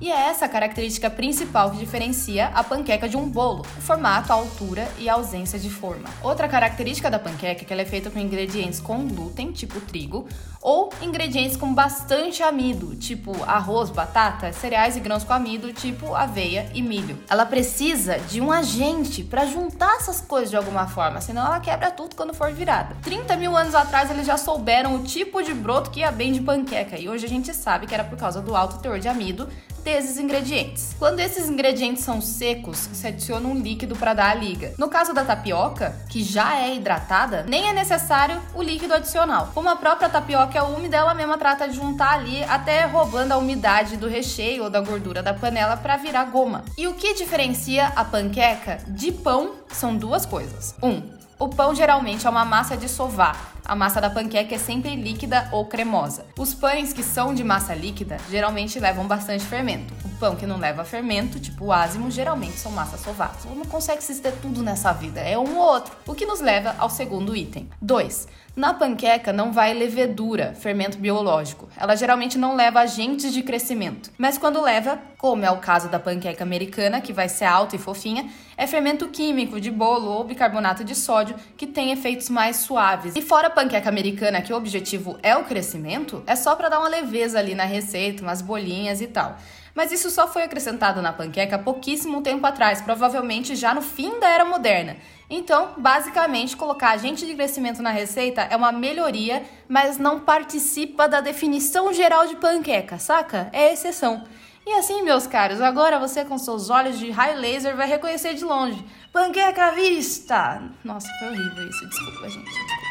E 0.00 0.10
é 0.10 0.28
essa 0.30 0.46
a 0.46 0.48
característica 0.48 1.10
principal 1.10 1.70
que 1.70 1.76
diferencia 1.76 2.46
a 2.54 2.64
panqueca 2.64 3.06
de 3.06 3.18
um 3.18 3.28
bolo: 3.28 3.60
o 3.60 3.80
formato, 3.82 4.32
a 4.32 4.34
altura 4.34 4.88
e 4.98 5.10
a 5.10 5.12
ausência 5.12 5.58
de 5.58 5.68
forma. 5.68 6.08
Outra 6.22 6.48
característica 6.48 7.10
da 7.10 7.18
panqueca 7.18 7.60
é 7.60 7.64
que 7.66 7.70
ela 7.70 7.82
é 7.82 7.84
feita 7.84 8.10
com 8.10 8.18
ingredientes 8.18 8.80
com 8.80 9.06
glúten, 9.06 9.52
tipo 9.52 9.78
trigo, 9.78 10.26
ou 10.62 10.90
ingredientes 11.02 11.54
com 11.54 11.74
bastante 11.74 12.42
amido, 12.42 12.96
tipo 12.96 13.44
arroz, 13.44 13.90
batata, 13.90 14.50
cereais 14.54 14.96
e 14.96 15.00
grãos 15.00 15.22
com 15.22 15.34
amido, 15.34 15.70
tipo 15.70 16.14
aveia 16.14 16.70
e 16.72 16.80
milho. 16.80 17.18
Ela 17.28 17.44
precisa 17.44 18.18
de 18.20 18.40
um 18.40 18.50
agente 18.50 19.22
para 19.22 19.44
juntar 19.44 19.96
essas 19.96 20.22
coisas 20.22 20.48
de 20.48 20.56
alguma 20.56 20.86
forma, 20.86 21.20
senão 21.20 21.44
ela 21.44 21.60
quebra 21.60 21.90
tudo 21.90 22.16
quando 22.16 22.32
for 22.32 22.50
virada. 22.52 22.96
30 23.02 23.36
mil 23.36 23.54
anos 23.54 23.74
atrás 23.74 24.10
eles 24.10 24.26
já 24.26 24.38
souberam 24.38 24.94
o 24.94 25.02
tipo 25.02 25.42
de 25.42 25.52
broto 25.52 25.90
que 25.90 26.00
ia 26.00 26.10
bem 26.10 26.32
de 26.32 26.40
panqueca 26.40 26.98
e 26.98 27.06
hoje 27.06 27.26
a 27.26 27.28
gente 27.28 27.52
sabe 27.52 27.86
que 27.86 27.92
era 27.92 28.04
por 28.04 28.16
causa 28.16 28.40
do 28.40 28.56
alto 28.56 28.78
teor 28.78 28.98
de 28.98 29.06
amido 29.06 29.46
desses 29.82 30.18
ingredientes. 30.18 30.94
Quando 30.98 31.20
esses 31.20 31.48
ingredientes 31.48 32.04
são 32.04 32.20
secos, 32.20 32.88
se 32.92 33.06
adiciona 33.06 33.48
um 33.48 33.60
líquido 33.60 33.96
para 33.96 34.14
dar 34.14 34.30
a 34.30 34.34
liga. 34.34 34.72
No 34.78 34.88
caso 34.88 35.12
da 35.12 35.24
tapioca, 35.24 35.96
que 36.08 36.22
já 36.22 36.58
é 36.58 36.74
hidratada, 36.74 37.44
nem 37.48 37.68
é 37.68 37.72
necessário 37.72 38.40
o 38.54 38.62
líquido 38.62 38.94
adicional. 38.94 39.50
Como 39.54 39.68
a 39.68 39.76
própria 39.76 40.08
tapioca 40.08 40.58
é 40.58 40.62
úmida, 40.62 40.96
ela 40.96 41.14
mesma 41.14 41.38
trata 41.38 41.68
de 41.68 41.76
juntar 41.76 42.14
ali, 42.14 42.42
até 42.44 42.84
roubando 42.84 43.32
a 43.32 43.38
umidade 43.38 43.96
do 43.96 44.08
recheio 44.08 44.64
ou 44.64 44.70
da 44.70 44.80
gordura 44.80 45.22
da 45.22 45.34
panela 45.34 45.76
para 45.76 45.96
virar 45.96 46.24
goma. 46.24 46.64
E 46.76 46.86
o 46.86 46.94
que 46.94 47.14
diferencia 47.14 47.88
a 47.96 48.04
panqueca 48.04 48.78
de 48.88 49.12
pão 49.12 49.52
são 49.72 49.96
duas 49.96 50.26
coisas. 50.26 50.74
Um, 50.82 51.02
o 51.38 51.48
pão 51.48 51.74
geralmente 51.74 52.26
é 52.26 52.30
uma 52.30 52.44
massa 52.44 52.76
de 52.76 52.88
sovar. 52.88 53.54
A 53.70 53.76
massa 53.76 54.00
da 54.00 54.10
panqueca 54.10 54.52
é 54.52 54.58
sempre 54.58 54.96
líquida 54.96 55.48
ou 55.52 55.64
cremosa. 55.64 56.26
Os 56.36 56.52
pães 56.52 56.92
que 56.92 57.04
são 57.04 57.32
de 57.32 57.44
massa 57.44 57.72
líquida 57.72 58.16
geralmente 58.28 58.80
levam 58.80 59.06
bastante 59.06 59.44
fermento. 59.44 59.94
O 60.04 60.08
pão 60.18 60.34
que 60.34 60.44
não 60.44 60.58
leva 60.58 60.84
fermento, 60.84 61.38
tipo 61.38 61.66
o 61.66 61.72
ázimo, 61.72 62.10
geralmente 62.10 62.58
são 62.58 62.72
massas 62.72 63.00
sovadas. 63.00 63.44
Não 63.44 63.64
consegue 63.64 64.02
se 64.02 64.20
tudo 64.42 64.60
nessa 64.60 64.92
vida, 64.92 65.20
é 65.20 65.38
um 65.38 65.56
ou 65.56 65.64
outro. 65.64 65.94
O 66.04 66.16
que 66.16 66.26
nos 66.26 66.40
leva 66.40 66.74
ao 66.80 66.90
segundo 66.90 67.36
item. 67.36 67.70
2. 67.80 68.26
Na 68.56 68.74
panqueca 68.74 69.32
não 69.32 69.52
vai 69.52 69.72
levedura, 69.72 70.54
fermento 70.54 70.98
biológico. 70.98 71.68
Ela 71.76 71.94
geralmente 71.94 72.36
não 72.36 72.56
leva 72.56 72.80
agentes 72.80 73.32
de 73.32 73.44
crescimento. 73.44 74.10
Mas 74.18 74.36
quando 74.36 74.60
leva, 74.60 74.98
como 75.16 75.44
é 75.44 75.50
o 75.50 75.58
caso 75.58 75.88
da 75.88 76.00
panqueca 76.00 76.42
americana, 76.42 77.00
que 77.00 77.12
vai 77.12 77.28
ser 77.28 77.44
alta 77.44 77.76
e 77.76 77.78
fofinha, 77.78 78.28
é 78.56 78.66
fermento 78.66 79.08
químico 79.08 79.60
de 79.60 79.70
bolo 79.70 80.10
ou 80.10 80.24
bicarbonato 80.24 80.82
de 80.82 80.96
sódio 80.96 81.36
que 81.56 81.66
tem 81.66 81.92
efeitos 81.92 82.28
mais 82.28 82.56
suaves. 82.56 83.14
E 83.14 83.22
fora 83.22 83.46
a 83.46 83.50
panqueca 83.60 83.90
americana, 83.90 84.40
que 84.40 84.54
o 84.54 84.56
objetivo 84.56 85.18
é 85.22 85.36
o 85.36 85.44
crescimento, 85.44 86.22
é 86.26 86.34
só 86.34 86.56
para 86.56 86.70
dar 86.70 86.78
uma 86.78 86.88
leveza 86.88 87.38
ali 87.38 87.54
na 87.54 87.64
receita, 87.64 88.22
umas 88.22 88.40
bolinhas 88.40 89.02
e 89.02 89.06
tal. 89.06 89.36
Mas 89.74 89.92
isso 89.92 90.10
só 90.10 90.26
foi 90.26 90.44
acrescentado 90.44 91.02
na 91.02 91.12
panqueca 91.12 91.58
pouquíssimo 91.58 92.22
tempo 92.22 92.46
atrás, 92.46 92.80
provavelmente 92.80 93.54
já 93.54 93.74
no 93.74 93.82
fim 93.82 94.18
da 94.18 94.28
era 94.28 94.46
moderna. 94.46 94.96
Então, 95.28 95.74
basicamente, 95.76 96.56
colocar 96.56 96.92
agente 96.92 97.26
de 97.26 97.34
crescimento 97.34 97.82
na 97.82 97.90
receita 97.90 98.40
é 98.50 98.56
uma 98.56 98.72
melhoria, 98.72 99.42
mas 99.68 99.98
não 99.98 100.20
participa 100.20 101.06
da 101.06 101.20
definição 101.20 101.92
geral 101.92 102.26
de 102.26 102.36
panqueca, 102.36 102.98
saca? 102.98 103.50
É 103.52 103.74
exceção. 103.74 104.24
E 104.66 104.72
assim, 104.72 105.02
meus 105.02 105.26
caros, 105.26 105.60
agora 105.60 105.98
você 105.98 106.24
com 106.24 106.38
seus 106.38 106.70
olhos 106.70 106.98
de 106.98 107.10
high 107.10 107.36
laser 107.36 107.76
vai 107.76 107.86
reconhecer 107.86 108.32
de 108.32 108.44
longe. 108.44 108.82
Panqueca 109.12 109.66
à 109.66 109.70
vista! 109.72 110.62
Nossa, 110.82 111.08
foi 111.18 111.28
horrível 111.28 111.68
isso, 111.68 111.88
desculpa, 111.88 112.28
gente. 112.30 112.89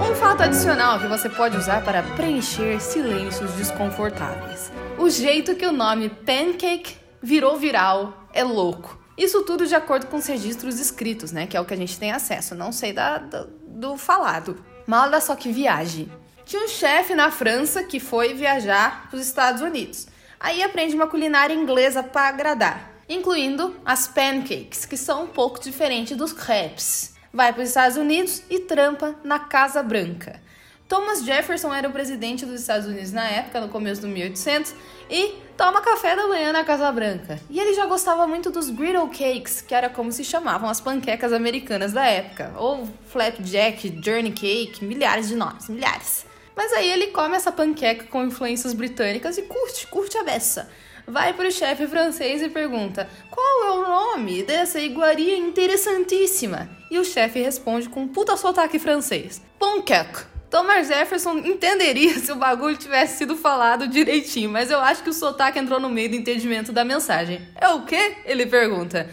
Um 0.00 0.14
fato 0.14 0.42
adicional 0.42 0.98
que 0.98 1.06
você 1.06 1.28
pode 1.28 1.56
usar 1.56 1.84
para 1.84 2.02
preencher 2.02 2.80
silêncios 2.80 3.52
desconfortáveis. 3.52 4.72
O 4.96 5.10
jeito 5.10 5.54
que 5.54 5.66
o 5.66 5.72
nome 5.72 6.08
pancake 6.08 6.96
virou 7.22 7.58
viral 7.58 8.26
é 8.32 8.42
louco. 8.42 8.98
Isso 9.18 9.42
tudo 9.42 9.66
de 9.66 9.74
acordo 9.74 10.06
com 10.06 10.16
os 10.16 10.26
registros 10.26 10.80
escritos, 10.80 11.30
né? 11.30 11.46
Que 11.46 11.56
é 11.56 11.60
o 11.60 11.64
que 11.66 11.74
a 11.74 11.76
gente 11.76 11.98
tem 11.98 12.12
acesso. 12.12 12.54
Não 12.54 12.72
sei 12.72 12.92
da, 12.94 13.18
do, 13.18 13.46
do 13.66 13.96
falado. 13.98 14.64
Mas 14.86 15.24
só 15.24 15.36
que 15.36 15.52
viagem. 15.52 16.10
Tinha 16.48 16.64
um 16.64 16.68
chefe 16.68 17.14
na 17.14 17.30
França 17.30 17.84
que 17.84 18.00
foi 18.00 18.32
viajar 18.32 19.10
para 19.10 19.18
os 19.18 19.26
Estados 19.26 19.60
Unidos. 19.60 20.06
Aí 20.40 20.62
aprende 20.62 20.94
uma 20.94 21.06
culinária 21.06 21.52
inglesa 21.52 22.02
para 22.02 22.26
agradar, 22.28 22.90
incluindo 23.06 23.76
as 23.84 24.08
pancakes, 24.08 24.86
que 24.86 24.96
são 24.96 25.24
um 25.24 25.26
pouco 25.26 25.60
diferentes 25.60 26.16
dos 26.16 26.32
crepes. 26.32 27.14
Vai 27.30 27.52
para 27.52 27.62
os 27.62 27.68
Estados 27.68 27.98
Unidos 27.98 28.42
e 28.48 28.60
trampa 28.60 29.14
na 29.22 29.38
Casa 29.38 29.82
Branca. 29.82 30.40
Thomas 30.88 31.22
Jefferson 31.22 31.70
era 31.70 31.86
o 31.86 31.92
presidente 31.92 32.46
dos 32.46 32.62
Estados 32.62 32.86
Unidos 32.86 33.12
na 33.12 33.28
época, 33.28 33.60
no 33.60 33.68
começo 33.68 34.00
do 34.00 34.08
1800, 34.08 34.74
e 35.10 35.34
toma 35.54 35.82
café 35.82 36.16
da 36.16 36.26
manhã 36.28 36.50
na 36.50 36.64
Casa 36.64 36.90
Branca. 36.90 37.38
E 37.50 37.60
ele 37.60 37.74
já 37.74 37.84
gostava 37.84 38.26
muito 38.26 38.50
dos 38.50 38.70
griddle 38.70 39.10
cakes, 39.10 39.60
que 39.60 39.74
era 39.74 39.90
como 39.90 40.10
se 40.10 40.24
chamavam 40.24 40.70
as 40.70 40.80
panquecas 40.80 41.30
americanas 41.30 41.92
da 41.92 42.06
época, 42.06 42.54
ou 42.56 42.88
flapjack, 43.08 44.00
journey 44.02 44.32
cake, 44.32 44.82
milhares 44.82 45.28
de 45.28 45.36
nomes, 45.36 45.68
milhares. 45.68 46.26
Mas 46.58 46.72
aí 46.72 46.90
ele 46.90 47.06
come 47.06 47.36
essa 47.36 47.52
panqueca 47.52 48.06
com 48.06 48.24
influências 48.24 48.72
britânicas 48.72 49.38
e 49.38 49.42
curte, 49.42 49.86
curte 49.86 50.18
a 50.18 50.24
beça. 50.24 50.68
Vai 51.06 51.32
para 51.32 51.46
o 51.46 51.52
chefe 51.52 51.86
francês 51.86 52.42
e 52.42 52.48
pergunta: 52.48 53.08
qual 53.30 53.64
é 53.64 53.70
o 53.70 53.82
nome 53.82 54.42
dessa 54.42 54.80
iguaria 54.80 55.36
interessantíssima? 55.36 56.68
E 56.90 56.98
o 56.98 57.04
chefe 57.04 57.40
responde 57.40 57.88
com 57.88 58.00
um 58.00 58.08
puta 58.08 58.36
sotaque 58.36 58.80
francês: 58.80 59.40
panqueque. 59.56 60.24
Thomas 60.50 60.88
Jefferson 60.88 61.38
entenderia 61.38 62.14
se 62.18 62.32
o 62.32 62.36
bagulho 62.36 62.76
tivesse 62.76 63.18
sido 63.18 63.36
falado 63.36 63.86
direitinho, 63.86 64.50
mas 64.50 64.68
eu 64.68 64.80
acho 64.80 65.04
que 65.04 65.10
o 65.10 65.14
sotaque 65.14 65.60
entrou 65.60 65.78
no 65.78 65.88
meio 65.88 66.10
do 66.10 66.16
entendimento 66.16 66.72
da 66.72 66.84
mensagem. 66.84 67.40
É 67.54 67.68
o 67.68 67.84
quê? 67.84 68.16
Ele 68.24 68.46
pergunta. 68.46 69.08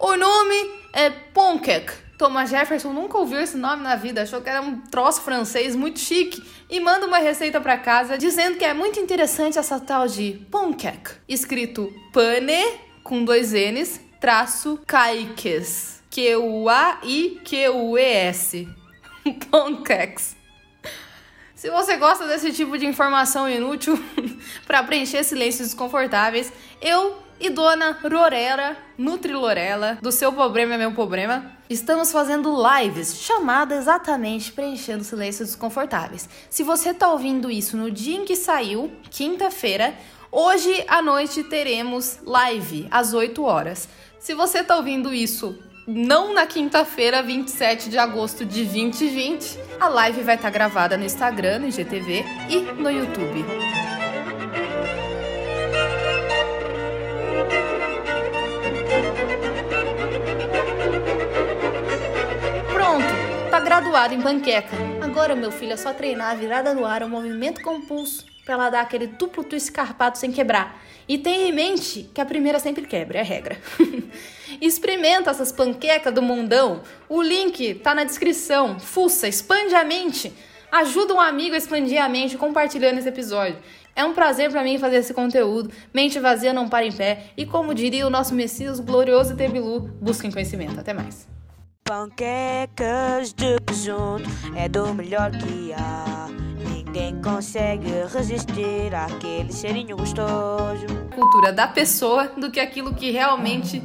O 0.00 0.16
nome 0.16 0.68
é 0.92 1.10
Ponquec. 1.10 2.07
Thomas 2.18 2.50
Jefferson 2.50 2.92
nunca 2.92 3.16
ouviu 3.16 3.40
esse 3.40 3.56
nome 3.56 3.84
na 3.84 3.94
vida, 3.94 4.22
achou 4.22 4.42
que 4.42 4.50
era 4.50 4.60
um 4.60 4.80
troço 4.80 5.22
francês 5.22 5.76
muito 5.76 6.00
chique 6.00 6.42
e 6.68 6.80
manda 6.80 7.06
uma 7.06 7.18
receita 7.18 7.60
para 7.60 7.78
casa 7.78 8.18
dizendo 8.18 8.58
que 8.58 8.64
é 8.64 8.74
muito 8.74 8.98
interessante 8.98 9.56
essa 9.56 9.78
tal 9.78 10.08
de 10.08 10.44
Ponquec, 10.50 11.12
escrito 11.28 11.94
pane 12.12 12.60
com 13.04 13.24
dois 13.24 13.52
N's, 13.52 14.00
traço 14.20 14.80
caiques, 14.84 16.02
Q-U-A-I-Q-U-E-S. 16.10 17.08
Ponquecs. 19.48 20.36
Se 21.54 21.70
você 21.70 21.96
gosta 21.96 22.26
desse 22.26 22.52
tipo 22.52 22.76
de 22.76 22.84
informação 22.86 23.48
inútil 23.48 23.96
para 24.66 24.82
preencher 24.82 25.22
silêncios 25.22 25.68
desconfortáveis, 25.68 26.52
eu 26.80 27.16
e 27.40 27.48
Dona 27.50 27.92
Rorera, 28.02 28.76
Nutrilorela, 28.96 29.98
do 30.02 30.10
seu 30.10 30.32
problema 30.32 30.74
é 30.74 30.78
meu 30.78 30.92
problema, 30.92 31.57
estamos 31.68 32.10
fazendo 32.10 32.54
lives 32.56 33.20
chamada 33.20 33.76
exatamente 33.76 34.52
Preenchendo 34.52 35.04
Silêncios 35.04 35.50
Desconfortáveis. 35.50 36.28
Se 36.48 36.62
você 36.62 36.94
tá 36.94 37.10
ouvindo 37.10 37.50
isso 37.50 37.76
no 37.76 37.90
dia 37.90 38.16
em 38.16 38.24
que 38.24 38.36
saiu, 38.36 38.90
quinta-feira, 39.10 39.94
hoje 40.32 40.84
à 40.88 41.02
noite 41.02 41.44
teremos 41.44 42.18
live 42.24 42.88
às 42.90 43.12
8 43.12 43.42
horas. 43.42 43.88
Se 44.18 44.34
você 44.34 44.62
tá 44.62 44.76
ouvindo 44.76 45.12
isso 45.12 45.58
não 45.86 46.34
na 46.34 46.46
quinta-feira, 46.46 47.22
27 47.22 47.88
de 47.88 47.96
agosto 47.96 48.44
de 48.44 48.62
2020. 48.62 49.58
A 49.80 49.88
live 49.88 50.22
vai 50.22 50.34
estar 50.34 50.50
gravada 50.50 50.98
no 50.98 51.04
Instagram, 51.04 51.60
no 51.60 51.68
IGTV 51.68 52.24
e 52.50 52.60
no 52.72 52.90
YouTube. 52.90 53.44
Graduado 63.98 64.14
em 64.14 64.22
panqueca. 64.22 64.76
Agora, 65.02 65.34
meu 65.34 65.50
filho, 65.50 65.72
é 65.72 65.76
só 65.76 65.92
treinar 65.92 66.30
a 66.30 66.34
virada 66.36 66.72
no 66.72 66.86
ar, 66.86 67.02
o 67.02 67.08
movimento 67.08 67.60
com 67.60 67.78
o 67.78 67.82
pulso, 67.82 68.24
para 68.44 68.54
ela 68.54 68.70
dar 68.70 68.82
aquele 68.82 69.08
duplo 69.08 69.42
twist 69.42 69.72
carpado 69.72 70.16
sem 70.16 70.30
quebrar. 70.30 70.80
E 71.08 71.18
tenha 71.18 71.48
em 71.48 71.52
mente 71.52 72.08
que 72.14 72.20
a 72.20 72.24
primeira 72.24 72.60
sempre 72.60 72.86
quebra, 72.86 73.18
é 73.18 73.22
regra. 73.22 73.58
Experimenta 74.62 75.32
essas 75.32 75.50
panquecas 75.50 76.14
do 76.14 76.22
mundão. 76.22 76.82
O 77.08 77.20
link 77.20 77.74
tá 77.74 77.92
na 77.92 78.04
descrição. 78.04 78.78
Fuça, 78.78 79.26
expande 79.26 79.74
a 79.74 79.82
mente. 79.82 80.32
Ajuda 80.70 81.14
um 81.14 81.20
amigo 81.20 81.56
a 81.56 81.58
expandir 81.58 82.00
a 82.00 82.08
mente 82.08 82.38
compartilhando 82.38 82.98
esse 82.98 83.08
episódio. 83.08 83.58
É 83.96 84.04
um 84.04 84.14
prazer 84.14 84.48
para 84.48 84.62
mim 84.62 84.78
fazer 84.78 84.98
esse 84.98 85.12
conteúdo. 85.12 85.72
Mente 85.92 86.20
vazia 86.20 86.52
não 86.52 86.68
para 86.68 86.86
em 86.86 86.92
pé. 86.92 87.32
E 87.36 87.44
como 87.44 87.74
diria 87.74 88.06
o 88.06 88.10
nosso 88.10 88.32
Messias 88.32 88.78
glorioso 88.78 89.34
Tebilu, 89.34 89.90
busquem 90.00 90.30
conhecimento. 90.30 90.78
Até 90.78 90.94
mais. 90.94 91.37
Panquecas 91.88 93.32
de 93.32 93.58
presunto 93.64 94.28
é 94.54 94.68
do 94.68 94.92
melhor 94.92 95.30
que 95.30 95.72
há. 95.72 96.28
Ninguém 96.70 97.18
consegue 97.22 97.88
resistir 98.12 98.94
àquele 98.94 99.50
cheirinho 99.50 99.96
gostoso. 99.96 100.84
Cultura 101.14 101.50
da 101.50 101.66
pessoa 101.66 102.28
do 102.28 102.50
que 102.50 102.60
aquilo 102.60 102.94
que 102.94 103.10
realmente 103.10 103.82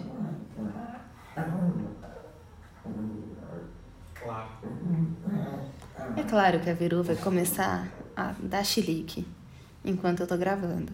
É 6.17 6.23
claro 6.29 6.59
que 6.59 6.69
a 6.69 6.73
Veru 6.73 7.03
vai 7.03 7.15
começar 7.15 7.87
a 8.17 8.33
dar 8.37 8.65
chilique 8.65 9.25
enquanto 9.85 10.19
eu 10.19 10.27
tô 10.27 10.35
gravando. 10.35 10.91